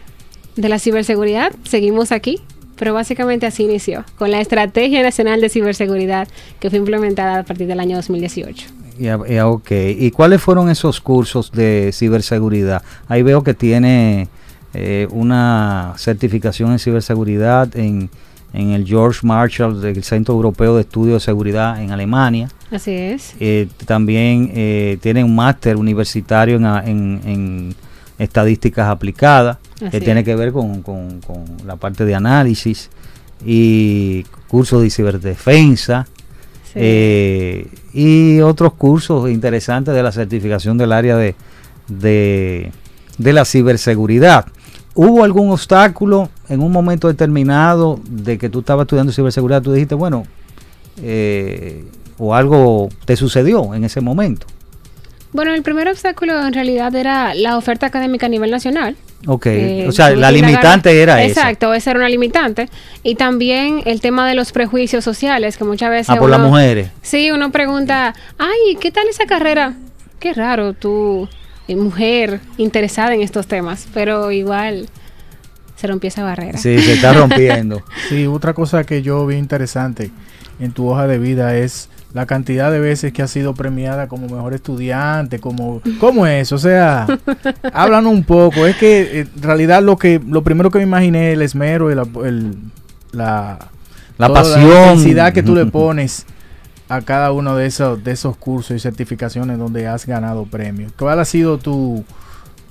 [0.57, 1.53] de la ciberseguridad.
[1.65, 2.41] Seguimos aquí,
[2.77, 6.29] pero básicamente así inició, con la Estrategia Nacional de Ciberseguridad
[6.61, 8.67] que fue implementada a partir del año 2018.
[8.99, 9.71] Ya, ya, ok.
[9.99, 12.83] ¿Y cuáles fueron esos cursos de ciberseguridad?
[13.09, 14.29] Ahí veo que tiene
[14.73, 18.09] eh, una certificación en ciberseguridad en,
[18.55, 22.49] en el George Marshall del Centro Europeo de Estudios de Seguridad en Alemania.
[22.71, 23.35] Así es.
[23.41, 27.75] Eh, también eh, tiene un máster universitario en, en- en
[28.19, 29.59] estadísticas aplicadas,
[29.91, 32.89] que tiene que ver con, con- con la parte de análisis
[33.45, 36.07] y cursos de ciberdefensa.
[36.65, 36.81] Sí.
[36.83, 41.35] eh, y otros cursos interesantes de la certificación del área de,
[41.89, 42.73] de,
[43.19, 44.47] de la ciberseguridad.
[44.95, 49.61] ¿Hubo algún obstáculo en un momento determinado de que tú estabas estudiando ciberseguridad?
[49.63, 50.25] Tú dijiste, bueno,
[51.03, 51.85] eh,
[52.19, 54.47] o algo te sucedió en ese momento.
[55.33, 58.97] Bueno, el primer obstáculo en realidad era la oferta académica a nivel nacional.
[59.27, 61.41] Ok, Eh, o sea, la limitante era esa.
[61.41, 62.69] Exacto, esa era una limitante.
[63.03, 66.11] Y también el tema de los prejuicios sociales, que muchas veces...
[66.11, 66.91] Ah, por las mujeres.
[67.03, 69.75] Sí, uno pregunta, ay, ¿qué tal esa carrera?
[70.21, 71.29] Qué raro tú,
[71.69, 74.89] mujer, interesada en estos temas, pero igual
[75.77, 76.59] se rompió esa barrera.
[76.59, 77.83] Sí, se está rompiendo.
[78.09, 80.11] Sí, otra cosa que yo vi interesante
[80.61, 84.29] en tu hoja de vida es la cantidad de veces que has sido premiada como
[84.29, 86.53] mejor estudiante, como ¿cómo es?
[86.53, 87.07] O sea,
[87.73, 88.67] háblanos un poco.
[88.67, 91.95] Es que eh, en realidad lo que lo primero que me imaginé el esmero y
[91.97, 92.57] la el-
[93.11, 93.59] la,
[94.19, 94.69] La pasión.
[94.71, 96.25] la intensidad que tú le pones
[96.89, 100.93] a cada uno de esos de esos cursos y certificaciones donde has ganado premios.
[100.97, 102.05] ¿Cuál ha sido tu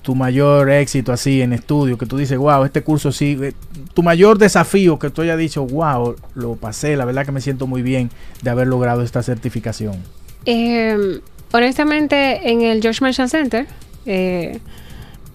[0.04, 3.54] tu mayor éxito así en estudio, que tú dices, wow, este curso sí, eh,
[3.93, 7.67] tu mayor desafío que tú hayas dicho, wow, lo pasé, la verdad que me siento
[7.67, 9.95] muy bien de haber logrado esta certificación.
[10.45, 11.21] Eh,
[11.54, 13.65] honestamente, en el George Marshall Center,
[14.06, 14.60] eh,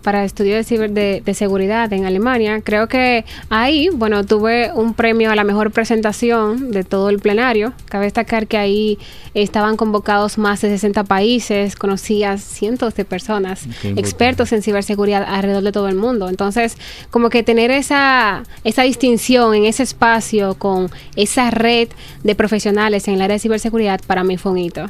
[0.08, 4.94] para estudios de, ciber- de, de seguridad en Alemania, creo que ahí, bueno, tuve un
[4.94, 7.74] premio a la mejor presentación de todo el plenario.
[7.90, 8.98] Cabe destacar que ahí
[9.34, 13.66] estaban convocados más de 60 países, conocía cientos de personas,
[13.98, 16.30] expertos en ciberseguridad alrededor de todo el mundo.
[16.30, 16.78] Entonces,
[17.10, 21.88] como que tener esa, esa distinción en ese espacio con esa red
[22.24, 24.86] de profesionales en el área de ciberseguridad, para mí fue un hito.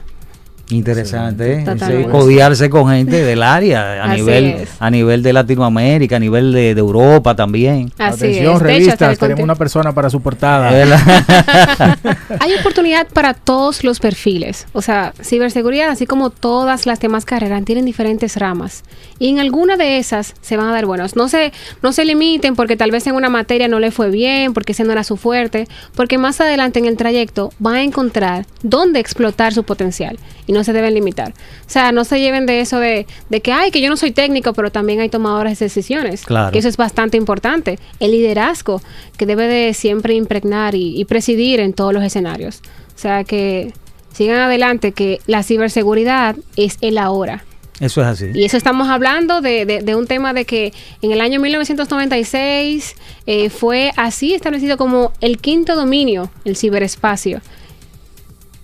[0.70, 1.64] Interesante, ¿eh?
[2.54, 4.70] Sí, con gente del área, a Así nivel, es.
[4.78, 7.90] a nivel de Latinoamérica, a nivel de, de Europa también.
[7.96, 8.57] Así Atención, es.
[8.57, 10.68] Hecho, revistas, el tenemos una persona para su portada.
[12.40, 14.66] Hay oportunidad para todos los perfiles.
[14.72, 18.85] O sea, ciberseguridad, así como todas las demás carreras, tienen diferentes ramas.
[19.18, 21.16] Y en alguna de esas se van a dar buenos.
[21.16, 21.52] No se,
[21.83, 24.85] no se limiten porque tal vez en una materia no le fue bien, porque ese
[24.85, 29.54] no era su fuerte, porque más adelante en el trayecto van a encontrar dónde explotar
[29.54, 31.31] su potencial y no se deben limitar.
[31.31, 34.11] O sea, no se lleven de eso de, de que, ay, que yo no soy
[34.12, 36.25] técnico, pero también hay tomadores de decisiones.
[36.25, 36.53] Claro.
[36.53, 37.79] Que eso es bastante importante.
[38.01, 38.81] El liderazgo
[39.16, 42.61] que debe de siempre impregnar y, y presidir en todos los escenarios.
[42.94, 43.73] O sea, que
[44.12, 47.44] sigan adelante, que la ciberseguridad es el ahora.
[47.81, 48.27] Eso es así.
[48.35, 52.97] Y eso estamos hablando de, de- de un tema de que en el año 1996
[53.27, 57.40] eh, fue así establecido como el quinto dominio, el ciberespacio.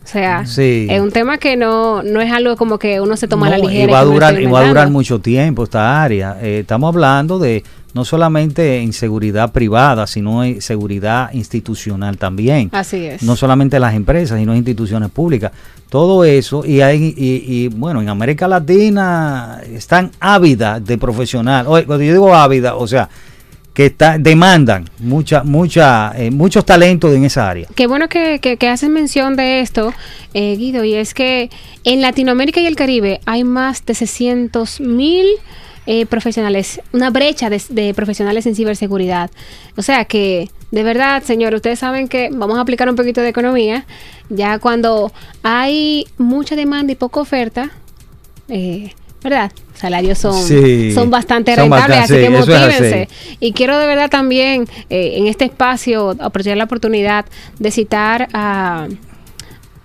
[0.04, 0.86] O sea, Sí.
[0.90, 3.84] es un tema que no, no es algo como que uno se toma la ligera.
[3.90, 6.36] y va a durar, y va a durar mucho tiempo esta área.
[6.42, 7.64] Eh, estamos hablando de
[7.94, 12.68] no solamente en seguridad privada, sino en seguridad institucional también.
[12.72, 13.22] Así es.
[13.22, 15.52] No solamente las empresas, sino instituciones públicas.
[15.88, 21.66] Todo eso, y, hay, y, y, bueno, en América Latina están ávidas de profesional.
[21.68, 23.08] Oye, cuando yo digo ávida, o sea,
[23.74, 27.66] que está, demandan mucha, mucha, eh, muchos talentos en esa área.
[27.74, 29.92] Qué bueno que, que, hacen mención de esto,
[30.32, 31.50] eh, Guido, y es que
[31.82, 35.26] en Latinoamérica y el Caribe hay más de 600 mil
[35.87, 39.31] eh, profesionales, una brecha de, de profesionales en ciberseguridad.
[39.77, 43.29] O sea que, de verdad, señor, ustedes saben que vamos a aplicar un poquito de
[43.29, 43.87] economía,
[44.31, 45.12] ya cuando
[45.42, 47.70] hay mucha demanda y poca oferta,
[48.48, 48.92] eh,
[49.25, 49.50] ¿verdad?
[49.75, 52.50] Salarios son, Sí, son bastante son rentables, bastante- así que así.
[52.50, 53.08] motívense.
[53.40, 57.25] Y quiero de verdad también eh, en este espacio aprovechar la oportunidad
[57.58, 58.87] de citar a,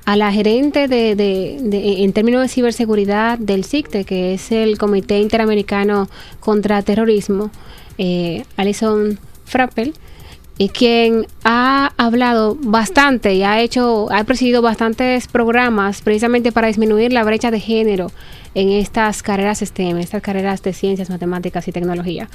[0.05, 4.77] a la gerente de, de- de- en términos de ciberseguridad del CICTE, que es el
[4.77, 6.07] Comité Interamericano
[6.39, 7.49] contra Terrorismo,
[7.97, 9.93] eh, Alison Frappel,
[10.57, 17.13] y quien ha hablado bastante y ha hecho, ha presidido bastantes programas precisamente para disminuir
[17.13, 18.11] la brecha de género
[18.55, 22.29] en estas carreras STEM, estas carreras de ciencias, matemáticas y tecnología.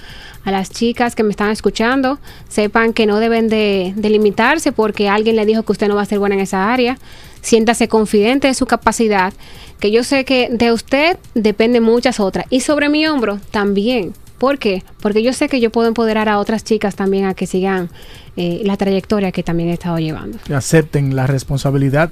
[0.44, 5.08] A las chicas que me están escuchando, sepan que no deben de, de limitarse porque
[5.08, 6.98] alguien le dijo que usted no va a ser buena en esa área.
[7.40, 9.34] Siéntase confidente de su capacidad,
[9.78, 12.46] que yo sé que de usted dependen muchas otras.
[12.48, 14.14] Y sobre mi hombro también.
[14.38, 14.82] ¿Por qué?
[15.00, 17.88] Porque yo sé que yo puedo empoderar a otras chicas también a que sigan
[18.36, 20.38] eh, la trayectoria que también he estado llevando.
[20.54, 22.10] Acepten la responsabilidad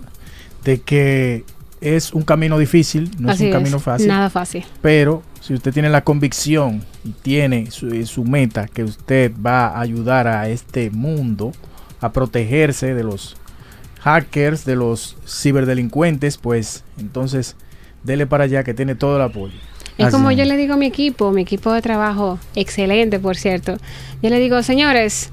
[0.64, 1.44] de que
[1.82, 4.08] es un camino difícil, no Así es un camino fácil.
[4.08, 4.64] Nada fácil.
[4.80, 9.68] Pero si usted tiene la convicción y tiene su, eh, su meta que usted va
[9.68, 11.52] a ayudar a este mundo
[12.00, 13.36] a protegerse de los
[14.00, 17.56] hackers, de los ciberdelincuentes, pues entonces
[18.04, 19.54] dele para allá que tiene todo el apoyo.
[19.98, 23.36] Es Así como yo le digo a mi equipo, mi equipo de trabajo, excelente por
[23.36, 23.76] cierto.
[24.22, 25.30] Yo le digo, señores,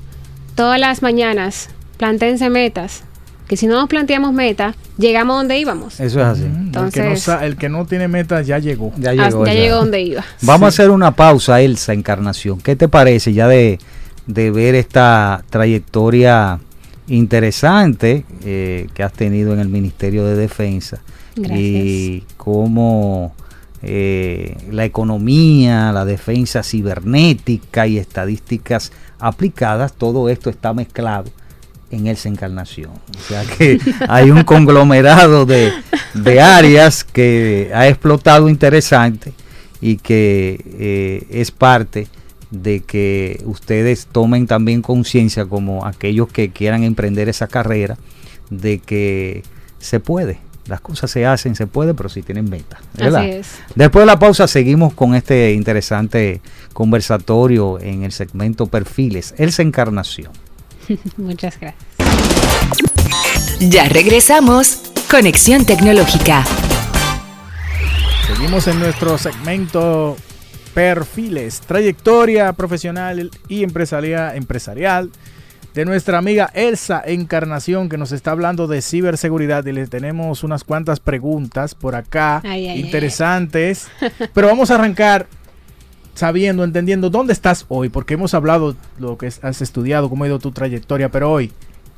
[0.56, 3.04] todas las mañanas, plantense metas.
[3.50, 6.00] Que si no nos planteamos metas, llegamos donde íbamos.
[6.00, 6.44] Eso es así.
[6.44, 8.94] Mm, el, que no, Entonces- el que no tiene meta ya llegó.
[8.98, 9.46] Ya Ah, llegó.
[9.46, 9.60] ya ya.
[9.60, 10.24] llegó donde iba.
[10.44, 12.62] Vamos a hacer una pausa, Elsa Encarnación.
[12.62, 13.80] ¿Qué te parece ya de,
[14.28, 16.60] de ver esta trayectoria
[17.08, 21.00] interesante eh, que has tenido en el Ministerio de Defensa?
[21.36, 21.60] Gracias.
[21.60, 23.34] Y cómo
[23.82, 31.32] eh, la economía, la defensa cibernética y estadísticas aplicadas, todo esto está mezclado
[31.92, 32.92] en Elsa Encarnación.
[32.92, 35.72] O sea que hay un conglomerado de,
[36.14, 39.34] de áreas que ha explotado interesante
[39.82, 42.08] y que eh, es parte
[42.52, 47.98] de que ustedes tomen también conciencia como aquellos que quieran emprender esa carrera
[48.50, 49.44] de que
[49.78, 52.80] se puede, las cosas se hacen, se puede, pero si tienen meta.
[52.96, 53.22] ¿verdad?
[53.22, 53.48] Así es.
[53.76, 56.42] Después de la pausa seguimos con este interesante
[56.74, 60.32] conversatorio en el segmento Perfiles, Elsa Encarnación.
[61.18, 61.86] Muchas gracias.
[63.60, 64.94] Ya regresamos.
[65.10, 66.44] Conexión Tecnológica.
[68.28, 70.16] Seguimos en nuestro segmento
[70.74, 75.10] perfiles, trayectoria profesional y empresarial, empresarial
[75.74, 80.64] de nuestra amiga Elsa Encarnación que nos está hablando de ciberseguridad y le tenemos unas
[80.64, 83.88] cuantas preguntas por acá Ay, ay, interesantes,
[84.34, 85.28] pero vamos a arrancar
[86.20, 90.38] sabiendo, entendiendo dónde estás hoy, porque hemos hablado lo que has estudiado, cómo ha ido
[90.38, 91.52] tu trayectoria, pero hoy,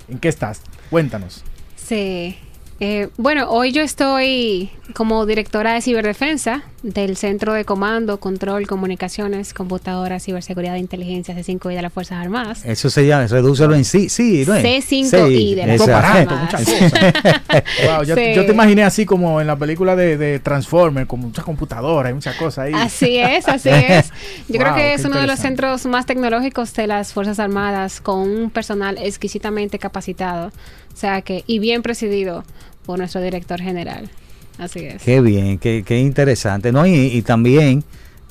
[0.07, 0.61] ¿en qué estás?
[0.91, 1.43] Cuéntanos.
[1.75, 2.37] Sí.
[2.83, 9.53] Eh, bueno, hoy yo estoy como directora de ciberdefensa del Centro de Comando, Control, Comunicaciones,
[9.53, 12.65] Computadoras, Ciberseguridad e Inteligencia C5I de las Fuerzas Armadas.
[12.65, 14.63] Eso se llama, redúcelo en sí, sí, ¿no es?
[14.65, 16.59] C5I de la esa- Fuerza aparato, Armadas.
[16.67, 17.13] muchas cosas.
[17.85, 18.33] Wow, ya- Sí.
[18.35, 22.15] Yo te imaginé así como en la película de, de Transformers, con muchas computadoras y
[22.15, 22.73] muchas cosas ahí.
[22.73, 24.09] Así es, así es.
[24.47, 28.01] Yo creo Wow, que es uno de los centros más tecnológicos de las Fuerzas Armadas,
[28.01, 32.43] con un personal exquisitamente capacitado, o sea que y bien presidido
[32.85, 34.09] por nuestro director general.
[34.57, 35.01] Así es.
[35.01, 36.85] Qué bien, qué, qué interesante, ¿no?
[36.85, 37.83] Y, y también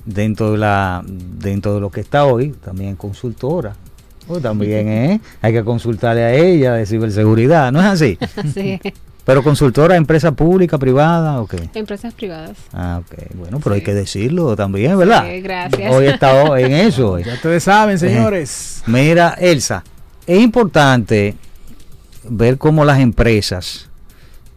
[0.05, 3.75] dentro de la dentro de lo que está hoy, también consultora.
[4.27, 5.21] Pues también, ¿eh?
[5.43, 8.19] Hay que consultarle a ella de ciberseguridad, ¿no es así?
[8.55, 8.81] Sí.
[9.25, 11.69] Pero consultora, empresa pública, privada, ¿o qué?
[11.75, 12.57] Empresas privadas.
[12.73, 13.35] Ah, ok.
[13.35, 15.25] Bueno, pero hay que decirlo también, ¿verdad?
[15.31, 15.93] Sí, gracias.
[15.95, 17.13] Hoy está en eso.
[17.13, 17.25] hoy.
[17.25, 18.83] Ya ustedes saben, señores.
[18.87, 19.85] Mira, Elsa,
[20.27, 21.37] es importante
[22.29, 23.90] ver cómo las empresas,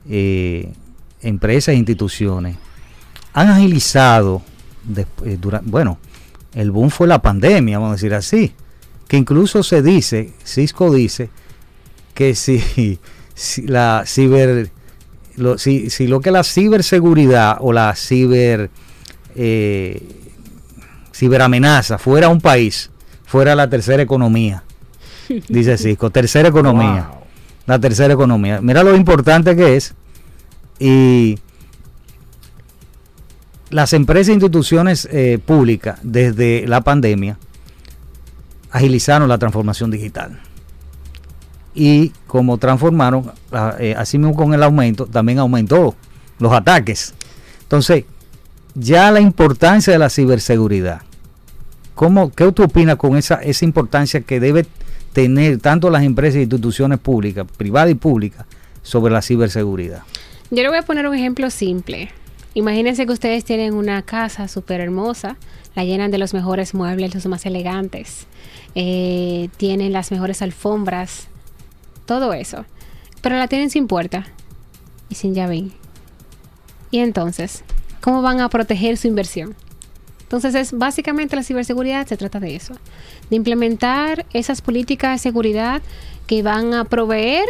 [0.10, 0.72] eh,
[1.22, 2.56] empresas e instituciones
[3.34, 4.41] han agilizado,
[5.26, 5.97] eh, dura- bueno,
[6.54, 8.54] el boom fue la pandemia, vamos a decir así,
[9.08, 11.30] que incluso se dice, Cisco dice,
[12.14, 12.99] que si,
[13.34, 14.70] si la ciber,
[15.38, 18.70] lo, si, lo que la ciberseguridad o la ciber
[19.36, 19.99] eh,
[21.12, 22.89] ciberamenaza fuera un país,
[23.26, 24.64] fuera la tercera economía.
[25.47, 27.10] Dice Cisco, tercera economía.
[27.66, 28.59] La tercera economía.
[28.61, 29.93] Mira lo importante que es.
[30.80, 31.39] Y
[33.70, 37.38] las empresas e instituciones eh, públicas desde la pandemia
[38.72, 40.39] agilizaron la transformación digital.
[41.74, 43.32] Y como transformaron,
[43.80, 45.95] eh, así mismo con el aumento, también aumentó
[46.39, 47.14] los ataques.
[47.61, 48.05] Entonces,
[48.76, 51.01] ya la importancia de la ciberseguridad.
[51.95, 54.66] ¿Cómo, ¿Qué tú opinas con esa, esa importancia que debe
[55.14, 58.45] tener tanto las empresas e instituciones públicas, privadas y públicas,
[58.82, 60.03] sobre la ciberseguridad?
[60.51, 62.09] Yo le voy a poner un ejemplo simple.
[62.53, 65.38] Imagínense que ustedes tienen una casa súper hermosa,
[65.76, 68.28] la llenan de los mejores muebles, los más elegantes,
[68.76, 71.28] eh, tienen las mejores alfombras,
[72.05, 72.66] todo eso,
[73.22, 74.28] pero la tienen sin puerta.
[75.09, 75.66] y sin llave.
[76.89, 77.64] Y entonces,
[78.01, 79.55] ¿cómo van a proteger su inversión?
[80.34, 82.73] Entonces, es básicamente la ciberseguridad se trata de eso,
[83.29, 85.84] de implementar esas políticas de seguridad
[86.25, 87.45] que van a proveer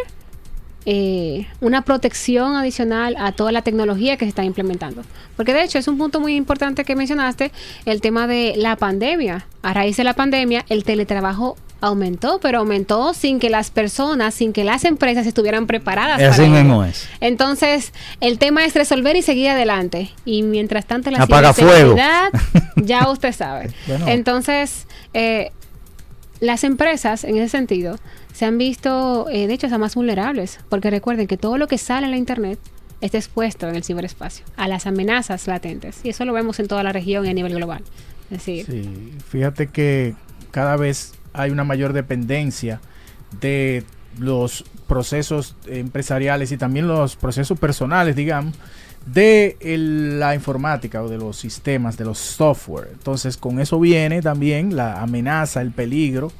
[0.85, 5.03] eh, una protección adicional a toda la tecnología que se está implementando.
[5.35, 7.51] Porque de hecho es un punto muy importante que mencionaste,
[7.85, 9.45] el tema de la pandemia.
[9.61, 14.53] A raíz de la pandemia, el teletrabajo aumentó, pero aumentó sin que las personas, sin
[14.53, 16.21] que las empresas estuvieran preparadas.
[16.21, 17.07] Así mismo es.
[17.19, 20.11] Entonces, el tema es resolver y seguir adelante.
[20.25, 21.95] Y mientras tanto, la Apaga fuego.
[22.77, 23.69] ya usted sabe.
[23.87, 24.07] Bueno.
[24.07, 25.51] Entonces, eh,
[26.39, 27.97] las empresas, en ese sentido,
[28.33, 30.59] se han visto, eh, de hecho, hasta más vulnerables.
[30.67, 32.59] Porque recuerden que todo lo que sale en la Internet
[32.99, 35.99] está expuesto en el ciberespacio a las amenazas latentes.
[36.03, 37.83] Y eso lo vemos en toda la región y a nivel global.
[38.29, 40.15] Decir, Sí, fíjate que
[40.51, 42.81] cada vez hay una mayor dependencia
[43.39, 43.83] de
[44.17, 48.55] los procesos empresariales y también los procesos personales, digamos,
[49.05, 49.57] de
[50.17, 52.89] la informática o de los sistemas, de los software.
[52.93, 56.31] Entonces, con eso viene también la amenaza, el peligro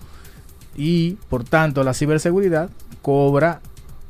[0.75, 2.69] y, por tanto, la ciberseguridad
[3.01, 3.61] cobra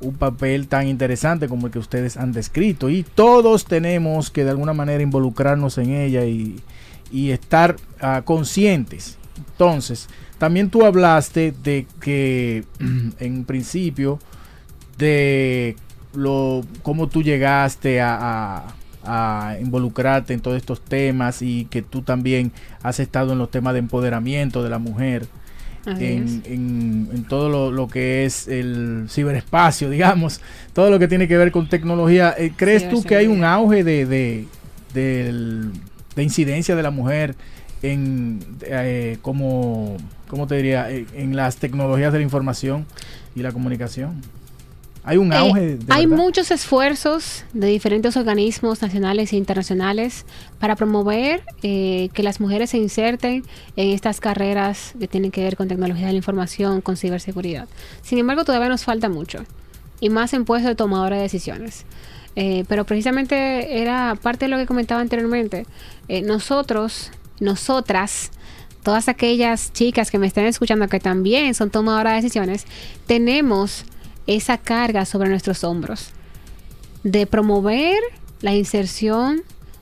[0.01, 4.49] un papel tan interesante como el que ustedes han descrito y todos tenemos que de
[4.49, 6.59] alguna manera involucrarnos en ella y,
[7.11, 9.17] y estar ah, conscientes.
[9.51, 12.65] Entonces, también tú hablaste de que
[13.19, 14.19] en principio
[14.97, 15.75] de
[16.13, 18.63] lo cómo tú llegaste a,
[19.03, 22.51] a- involucrarte en todos estos temas y que tú también
[22.83, 25.27] has estado en los temas de empoderamiento de la mujer
[25.99, 30.41] en, en- en todo lo, lo que es el ciberespacio, digamos,
[30.73, 32.33] todo lo que tiene que ver con tecnología.
[32.37, 34.45] Eh, ¿Crees tú que hay un auge de, de,
[36.15, 37.35] de incidencia de la mujer
[37.81, 40.89] en eh, como, ¿cómo te diría?
[40.91, 42.85] Eh, en las tecnologías de la información
[43.35, 44.21] y la comunicación?
[45.05, 45.59] Hay un Eh, auge.
[45.77, 50.25] de hay muchos esfuerzos de diferentes organismos nacionales e internacionales
[50.59, 53.43] para promover eh, que las mujeres se inserten
[53.75, 57.67] en estas carreras que tienen que ver con tecnología de la información, con ciberseguridad.
[58.01, 59.43] Sin embargo, todavía nos falta mucho,
[59.99, 61.85] y más en puestos de tomadora de decisiones.
[62.35, 65.67] Eh, pero precisamente era parte de lo que comentaba anteriormente.
[66.07, 68.31] Eh, nosotros, nosotras,
[68.83, 72.65] todas aquellas chicas que me estén escuchando que también son tomadoras de decisiones,
[73.05, 73.85] tenemos
[74.27, 76.09] esa carga sobre nuestros hombros
[77.03, 77.97] de promover
[78.41, 79.41] la inserción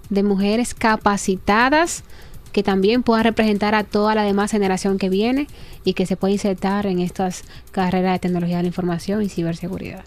[0.09, 2.03] de mujeres capacitadas
[2.51, 5.47] que también puedan representar a toda la demás generación que viene
[5.85, 10.03] y que se pueda insertar en estas carreras de tecnología de la información y ciberseguridad.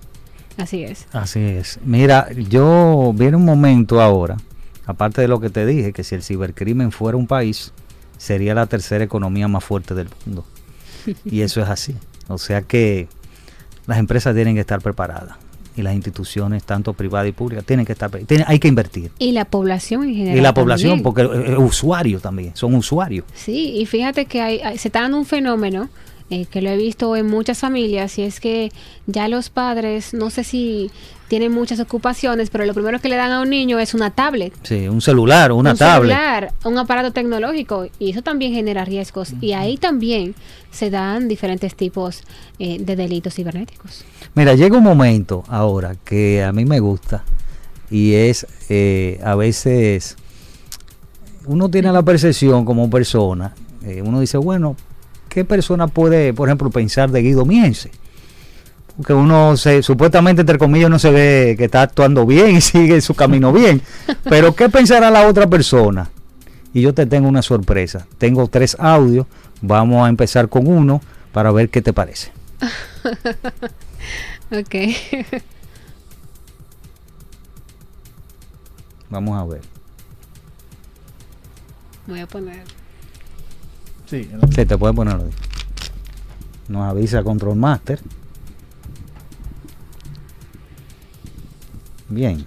[0.56, 1.06] Así es.
[1.12, 1.78] Así es.
[1.84, 4.36] Mira, yo viene un momento ahora,
[4.86, 7.72] aparte de lo que te dije, que si el cibercrimen fuera un país,
[8.18, 10.44] sería la tercera economía más fuerte del mundo.
[11.24, 11.94] Y eso es así.
[12.28, 13.08] O sea que
[13.86, 15.36] las empresas tienen que estar preparadas
[15.76, 19.10] y las instituciones, tanto privadas y públicas, tienen que estar tienen- hay que invertir.
[19.18, 20.38] Y la población en general.
[20.38, 21.02] Y la población, también.
[21.02, 23.24] porque eh, eh, usuarios también, son usuarios.
[23.34, 25.88] Sí, y fíjate que hay, hay- se está dando un fenómeno
[26.30, 28.72] eh, que lo he visto en muchas familias y es que
[29.06, 30.90] ya los padres, no sé si
[31.28, 34.52] tienen muchas ocupaciones, pero lo primero que le dan a un niño es una tablet.
[34.62, 36.16] Sí, un celular una un tablet.
[36.16, 40.34] celular, un aparato tecnológico y eso también genera riesgos y ahí también
[40.70, 42.22] se dan diferentes tipos
[42.58, 44.04] eh, de delitos cibernéticos.
[44.34, 47.24] Mira, llega un momento ahora que a mí me gusta
[47.90, 50.16] y es eh, a veces
[51.46, 53.54] uno tiene la percepción como persona,
[53.84, 54.76] eh, uno dice, bueno,
[55.28, 57.90] ¿qué persona puede, por ejemplo, pensar de Guido Miense?
[58.96, 63.00] Porque uno se, supuestamente, entre comillas, no se ve que está actuando bien y sigue
[63.00, 63.82] su camino bien.
[64.24, 66.10] Pero ¿qué pensará la otra persona?
[66.72, 68.06] Y yo te tengo una sorpresa.
[68.18, 69.26] Tengo tres audios.
[69.60, 71.00] Vamos a empezar con uno
[71.32, 72.32] para ver qué te parece.
[74.52, 74.74] ok.
[79.10, 79.62] Vamos a ver.
[82.06, 82.64] Voy a poner.
[84.06, 85.24] Sí, Sí, te puede ponerlo.
[85.24, 85.30] ahí.
[86.68, 87.98] Nos avisa Control Master.
[92.08, 92.44] Bien.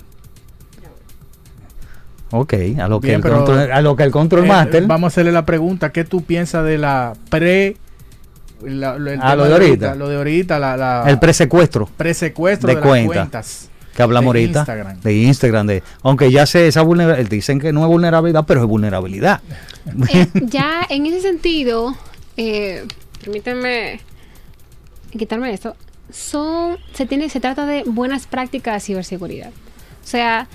[2.32, 4.86] Ok, a lo que, el, control, a lo que el Control Eh, Master.
[4.86, 7.78] Vamos a hacerle la pregunta, ¿qué tú piensas de la pre...
[8.62, 9.96] la- lo- el Ah, lo de ahorita.
[9.96, 13.14] Lo de ahorita, la, la- el presecuestro presecuestro de de, las cuenta.
[13.16, 13.70] cuentas.
[13.98, 14.60] Que hablamos de ahorita.
[14.60, 15.02] Instagram.
[15.02, 15.68] De Instagram.
[15.68, 17.32] De, aunque ya sé esa vulnerabilidad.
[17.32, 19.42] Dicen que no es vulnerabilidad, pero es vulnerabilidad.
[20.14, 21.98] Eh, ya en ese sentido,
[22.38, 22.86] eh,
[23.24, 24.00] permítanme
[25.18, 25.76] quitarme esto.
[26.12, 29.52] Son, se tiene, se trata de buenas prácticas de ciberseguridad.
[30.08, 30.48] O sea,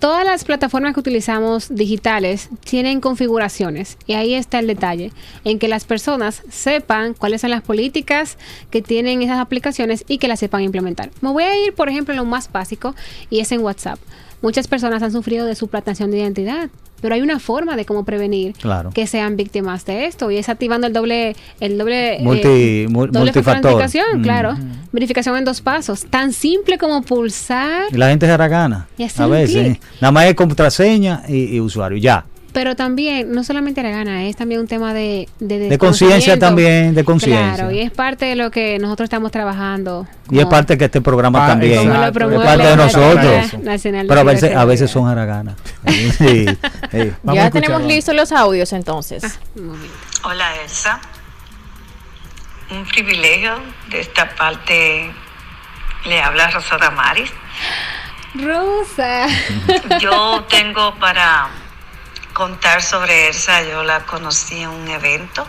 [0.00, 5.12] todas las plataformas que utilizamos digitales tienen configuraciones y ahí está el detalle,
[5.44, 8.36] en que las personas sepan cuáles son las políticas
[8.70, 11.10] que tienen esas aplicaciones y que las sepan implementar.
[11.22, 12.94] Me voy a ir, por ejemplo, en lo más básico
[13.30, 13.98] y es en WhatsApp.
[14.42, 16.68] Muchas personas han sufrido de suplantación de identidad,
[17.00, 18.90] pero hay una forma de cómo prevenir Claro.
[18.90, 23.06] que sean víctimas de esto y es activando el doble el doble eh, Multi- mu-
[23.06, 23.72] doble multifactor.
[23.76, 24.22] verificación, Mm.
[24.22, 24.56] claro,
[24.92, 28.86] verificación en dos pasos, tan simple como pulsar Y la gente se haragana.
[28.96, 29.66] Y hacer A veces.
[29.66, 29.82] clic.
[30.00, 31.98] Nada más es contraseña y, y usuario.
[31.98, 32.24] Ya.
[32.52, 35.28] Pero también, no solamente la gana, es también un tema de...
[35.38, 37.54] De, De conciencia también, de conciencia.
[37.54, 40.06] Claro, y es parte de lo que nosotros estamos trabajando.
[40.30, 41.88] Y es parte que este programa Ah, también.
[41.88, 43.54] lo Es parte de nosotros.
[43.62, 45.54] Nacional de Pero a veces, a veces son haraganas.
[46.18, 46.46] Sí,
[46.90, 47.12] sí.
[47.24, 49.22] Ya tenemos listos los audios entonces.
[49.24, 49.38] Ah.
[50.24, 51.00] Hola Elsa,
[52.70, 53.54] un privilegio
[53.90, 55.10] de esta parte
[56.06, 57.30] le habla Rosada Maris.
[58.34, 59.26] Rosa.
[60.00, 61.48] Yo tengo para
[62.38, 65.44] contar sobre Elsa, yo la conocí en un evento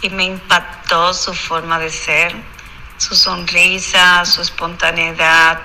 [0.00, 2.34] y me impactó su forma de ser,
[2.96, 5.60] su sonrisa, su espontaneidad,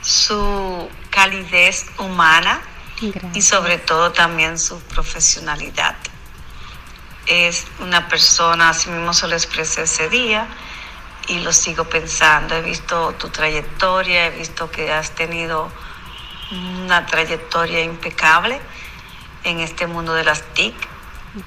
[0.00, 2.62] su calidez humana
[3.00, 3.46] y Gracias.
[3.46, 5.96] sobre todo también su profesionalidad.
[7.26, 10.46] Es una persona, así mismo se lo expresé ese día
[11.26, 12.54] y lo sigo pensando.
[12.54, 15.68] He visto tu trayectoria, he visto que has tenido
[16.52, 18.60] una trayectoria impecable
[19.44, 20.74] en este mundo de las TIC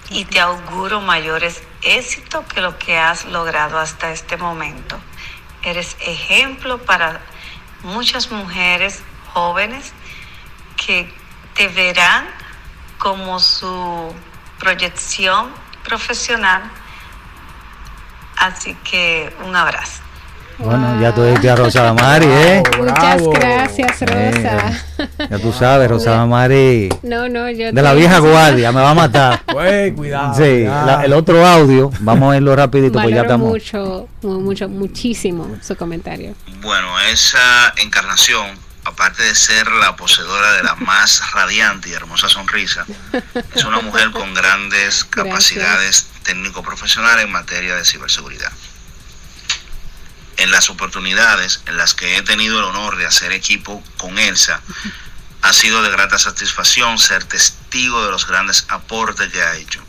[0.10, 5.00] y te auguro mayores éxitos que lo que has logrado hasta este momento.
[5.64, 7.22] Eres ejemplo para
[7.84, 9.02] muchas mujeres
[9.34, 9.94] jóvenes
[10.76, 11.12] que
[11.54, 12.28] te verán
[12.98, 14.14] como su
[14.60, 15.52] proyección
[15.84, 16.64] profesional.
[18.38, 20.07] Así que un abrazo.
[20.60, 22.64] Bueno, ya tú a Rosa Mari, ¿eh?
[22.78, 23.32] Muchas Bravo.
[23.32, 24.72] gracias, Rosa.
[24.98, 26.90] Eh, Ya tú sabes, Rosa Mari.
[27.04, 29.42] No, no, yo De la vieja guardia, me va a matar.
[29.54, 30.34] Güey, cuidado.
[30.34, 30.86] Sí, cuidado.
[30.88, 33.48] la- el otro audio, vamos a irlo rapidito, pues ya estamos.
[33.50, 36.34] mucho, mu- mucho, muchísimo su comentario.
[36.62, 38.48] Bueno, esa encarnación,
[38.86, 42.86] aparte de ser la poseedora de la más radiante y hermosa sonrisa,
[43.56, 48.52] es una mujer con grandes capacidades técnico-profesionales en materia de ciberseguridad.
[50.38, 54.62] En las oportunidades en las que he tenido el honor de hacer equipo con Elsa,
[55.42, 59.84] ha sido de grata satisfacción ser testigo de los grandes aportes que ha hecho,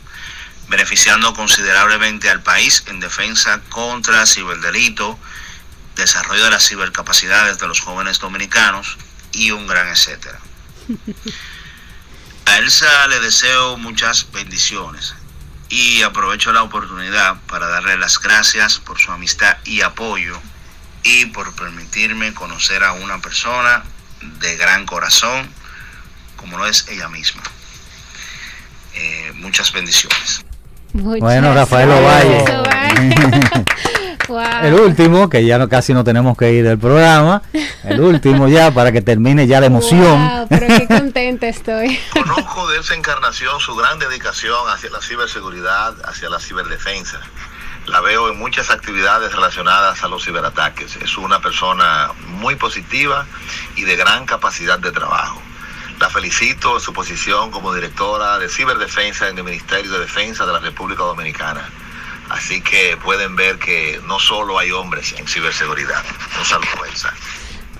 [0.67, 5.19] beneficiando considerablemente al país en defensa contra ciberdelito,
[5.95, 8.97] desarrollo de las cibercapacidades de los jóvenes dominicanos
[9.31, 10.39] y un gran etcétera.
[12.45, 15.13] A Elsa le deseo muchas bendiciones
[15.69, 20.39] y aprovecho la oportunidad para darle las gracias por su amistad y apoyo
[21.03, 23.83] y por permitirme conocer a una persona
[24.21, 25.47] de gran corazón
[26.35, 27.43] como lo es ella misma.
[28.95, 30.43] Eh, muchas bendiciones.
[30.93, 32.45] Muchas Bueno, Rafael Ovalle.
[34.29, 34.41] Wow.
[34.63, 37.41] El último, que ya no, casi no tenemos que ir del programa.
[37.83, 40.29] El último ya, para que termine ya la emoción.
[40.29, 41.99] Wow, pero qué contenta estoy.
[42.13, 47.19] Conozco de esa encarnación su gran dedicación hacia la ciberseguridad, hacia la ciberdefensa.
[47.87, 50.95] La veo en muchas actividades relacionadas a los ciberataques.
[50.97, 53.25] Es una persona muy positiva
[53.75, 55.41] y de gran capacidad de trabajo.
[55.99, 60.53] La felicito en su posición como directora de ciberdefensa en el Ministerio de Defensa de
[60.53, 61.67] la República Dominicana.
[62.29, 65.97] Así que pueden ver que no solo hay hombres en ciberseguridad.
[66.39, 67.09] Un saludo, Elsa.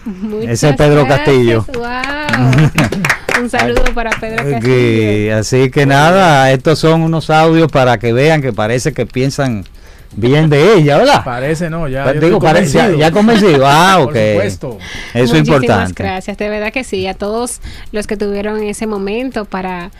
[0.05, 1.65] Muchas Ese es Pedro gracias, Castillo.
[1.73, 3.41] Wow.
[3.43, 4.59] Un saludo para Pedro Castillo.
[4.59, 9.65] Que- así que nada, estos son unos audios para que vean que parece que piensan
[10.13, 11.23] bien de ella, ¿verdad?
[11.23, 12.11] Parece, no, ya.
[12.13, 12.99] Digo, estoy pare- ya, convencido.
[12.99, 13.67] ya convencido.
[13.67, 14.15] Ah, Por ok.
[14.31, 14.77] supuesto.
[15.13, 16.03] Eso es Muchísimas importante.
[16.03, 19.91] gracias, de verdad que sí, a todos los que tuvieron ese momento para,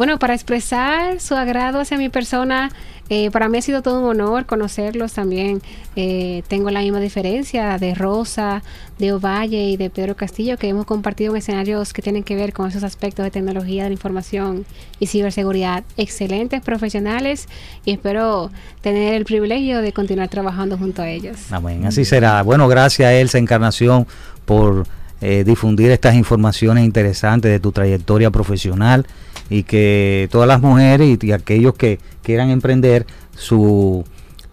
[0.00, 2.70] bueno, para expresar su agrado hacia mi persona.
[3.10, 5.60] Eh, para mí ha sido todo un honor conocerlos también.
[5.94, 8.62] Eh, tengo la misma diferencia de Rosa,
[8.98, 12.54] de Ovalle y de Pedro Castillo, que hemos compartido en escenarios que tienen que ver
[12.54, 14.64] con esos aspectos de tecnología de la información
[15.00, 15.84] y ciberseguridad.
[15.98, 17.46] Excelentes profesionales
[17.84, 21.36] y espero tener el privilegio de continuar trabajando junto a ellos.
[21.50, 22.40] Amén, así será.
[22.42, 24.06] Bueno, gracias a Elsa Encarnación
[24.46, 24.86] por
[25.20, 29.04] eh, difundir estas informaciones interesantes de tu trayectoria profesional
[29.50, 34.04] y que todas las mujeres y, y aquellos que quieran emprender su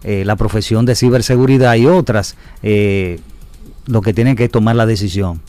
[0.04, 3.18] eh, la profesión de ciberseguridad y otras, eh,
[3.86, 5.40] lo que tienen que es tomar la decisión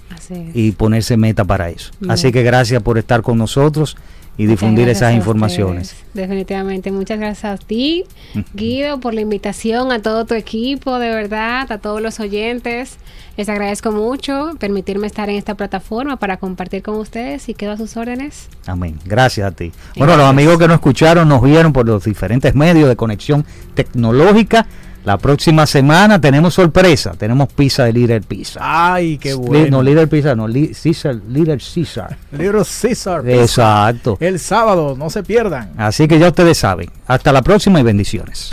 [0.54, 1.92] y ponerse meta para eso.
[2.00, 2.12] Bien.
[2.12, 3.96] Así que gracias por estar con nosotros
[4.40, 5.96] y difundir esas gracias informaciones.
[6.14, 6.94] Definitivamente.
[6.94, 8.06] Muchas gracias a ti,
[8.54, 13.00] Guido, por la invitación, a todo tu equipo, de verdad, a todos los oyentes.
[13.36, 17.78] Les agradezco mucho permitirme estar en esta plataforma para compartir con ustedes y quedo a
[17.78, 18.48] sus órdenes.
[18.66, 18.98] Amén.
[19.04, 19.74] Gracias a ti.
[19.98, 24.66] Bueno, los amigos que nos escucharon, nos vieron por los diferentes medios de conexión tecnológica.
[25.10, 27.14] La próxima semana tenemos sorpresa.
[27.18, 28.60] Tenemos pizza de Little Pizza.
[28.62, 29.78] Ay, qué bueno.
[29.78, 32.16] No, Little Pizza, no, Li- Caesar, Little Caesar.
[32.34, 33.24] Little Caesar.
[33.24, 33.42] Pizza.
[33.42, 34.18] Exacto.
[34.20, 35.72] El sábado, no se pierdan.
[35.80, 36.92] Así que ya ustedes saben.
[37.08, 38.52] Hasta la próxima y bendiciones.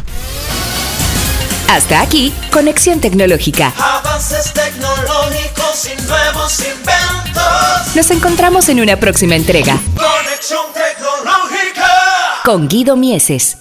[1.69, 3.75] Hasta aquí, Conexión Tecnológica.
[3.79, 7.95] Avances tecnológicos y nuevos inventos.
[7.97, 11.85] Nos encontramos en una próxima entrega Conexión tecnológica.
[12.47, 13.59] con Guido Mieses.